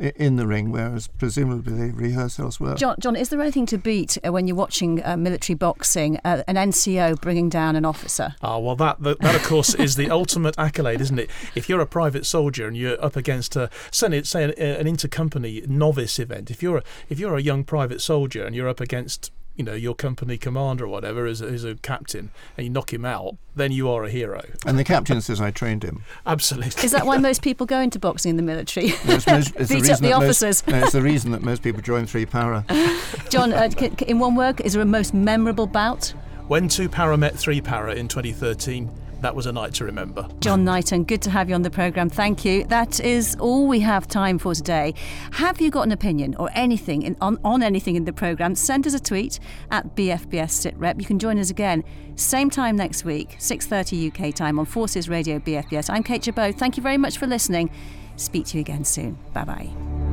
in 0.00 0.36
the 0.36 0.46
ring, 0.46 0.72
whereas 0.72 1.06
presumably 1.06 1.74
they 1.74 1.90
rehearse 1.90 2.38
elsewhere. 2.38 2.74
John, 2.74 2.96
John, 2.98 3.16
is 3.16 3.28
there 3.28 3.40
anything 3.40 3.66
to 3.66 3.78
beat 3.78 4.16
uh, 4.24 4.32
when 4.32 4.46
you're 4.46 4.56
watching 4.56 5.04
uh, 5.04 5.16
military 5.16 5.54
boxing, 5.54 6.18
uh, 6.24 6.42
an 6.48 6.56
NCO 6.56 7.20
bringing 7.20 7.48
down 7.48 7.76
an 7.76 7.84
officer? 7.84 8.34
Ah, 8.40 8.58
well, 8.58 8.76
that, 8.76 9.02
that, 9.02 9.20
that 9.20 9.34
of 9.34 9.42
course 9.42 9.74
is 9.74 9.96
the 9.96 10.10
ultimate 10.10 10.58
accolade, 10.58 11.00
isn't 11.00 11.18
it? 11.18 11.30
If 11.54 11.68
you're 11.68 11.80
a 11.80 11.86
private 11.86 12.24
soldier 12.24 12.66
and 12.66 12.76
you're 12.76 13.02
up 13.04 13.16
against 13.16 13.56
a 13.56 13.68
certainly 13.90 14.24
say 14.24 14.44
an, 14.44 14.50
an 14.52 14.86
intercompany 14.86 15.66
novice 15.68 16.18
event, 16.18 16.50
if 16.50 16.62
you're 16.62 16.78
a, 16.78 16.82
if 17.08 17.18
you're 17.18 17.36
a 17.36 17.42
young 17.42 17.64
private 17.64 18.00
soldier 18.00 18.44
and 18.44 18.56
you're 18.56 18.68
up 18.68 18.80
against 18.80 19.30
you 19.56 19.64
know 19.64 19.74
your 19.74 19.94
company 19.94 20.38
commander 20.38 20.84
or 20.84 20.88
whatever 20.88 21.26
is 21.26 21.40
a, 21.42 21.46
as 21.46 21.64
a 21.64 21.74
captain 21.76 22.30
and 22.56 22.66
you 22.66 22.70
knock 22.70 22.92
him 22.92 23.04
out 23.04 23.36
then 23.54 23.72
you 23.72 23.90
are 23.90 24.04
a 24.04 24.10
hero. 24.10 24.42
And 24.64 24.78
the 24.78 24.84
captain 24.84 25.20
says 25.20 25.40
i 25.40 25.50
trained 25.50 25.82
him. 25.82 26.02
Absolutely. 26.26 26.84
Is 26.84 26.92
that 26.92 27.04
why 27.04 27.18
most 27.28 27.42
people 27.42 27.66
go 27.66 27.80
into 27.80 27.98
boxing 27.98 28.30
in 28.30 28.36
the 28.36 28.42
military? 28.42 28.88
No, 29.06 29.14
it's 29.14 29.26
most, 29.26 29.56
it's 29.56 29.70
beat 29.72 29.84
the 29.84 29.92
up 29.92 30.00
the 30.00 30.12
officers 30.12 30.66
most, 30.66 30.68
no, 30.68 30.82
it's 30.82 30.92
the 30.92 31.02
reason 31.02 31.32
that 31.32 31.42
most 31.42 31.62
people 31.62 31.82
join 31.82 32.06
three 32.06 32.26
para. 32.26 32.64
John 33.28 33.52
uh, 33.52 33.70
in 34.06 34.18
one 34.18 34.34
word 34.34 34.60
is 34.62 34.74
there 34.74 34.82
a 34.82 34.86
most 34.86 35.14
memorable 35.14 35.66
bout? 35.66 36.14
When 36.48 36.68
two 36.68 36.88
para 36.88 37.16
met 37.16 37.36
three 37.36 37.60
para 37.60 37.94
in 37.94 38.08
2013 38.08 38.90
that 39.20 39.34
was 39.34 39.46
a 39.46 39.52
night 39.52 39.74
to 39.74 39.84
remember. 39.84 40.28
John 40.40 40.64
Knighton, 40.64 41.04
good 41.04 41.22
to 41.22 41.30
have 41.30 41.48
you 41.48 41.54
on 41.54 41.62
the 41.62 41.70
programme. 41.70 42.08
Thank 42.08 42.44
you. 42.44 42.64
That 42.64 43.00
is 43.00 43.36
all 43.40 43.66
we 43.66 43.80
have 43.80 44.08
time 44.08 44.38
for 44.38 44.54
today. 44.54 44.94
Have 45.32 45.60
you 45.60 45.70
got 45.70 45.82
an 45.82 45.92
opinion 45.92 46.34
or 46.38 46.50
anything 46.54 47.02
in, 47.02 47.16
on, 47.20 47.38
on 47.44 47.62
anything 47.62 47.96
in 47.96 48.04
the 48.04 48.12
programme? 48.12 48.54
Send 48.54 48.86
us 48.86 48.94
a 48.94 49.00
tweet 49.00 49.38
at 49.70 49.94
BFBS 49.94 50.72
SitRep. 50.72 51.00
You 51.00 51.06
can 51.06 51.18
join 51.18 51.38
us 51.38 51.50
again 51.50 51.84
same 52.16 52.50
time 52.50 52.76
next 52.76 53.04
week, 53.04 53.36
6.30 53.38 54.28
UK 54.28 54.34
time 54.34 54.58
on 54.58 54.66
Forces 54.66 55.08
Radio 55.08 55.38
BFBS. 55.38 55.88
I'm 55.88 56.02
Kate 56.02 56.22
Jabot. 56.22 56.54
Thank 56.54 56.76
you 56.76 56.82
very 56.82 56.98
much 56.98 57.18
for 57.18 57.26
listening. 57.26 57.70
Speak 58.16 58.46
to 58.46 58.58
you 58.58 58.60
again 58.60 58.84
soon. 58.84 59.18
Bye-bye. 59.32 60.09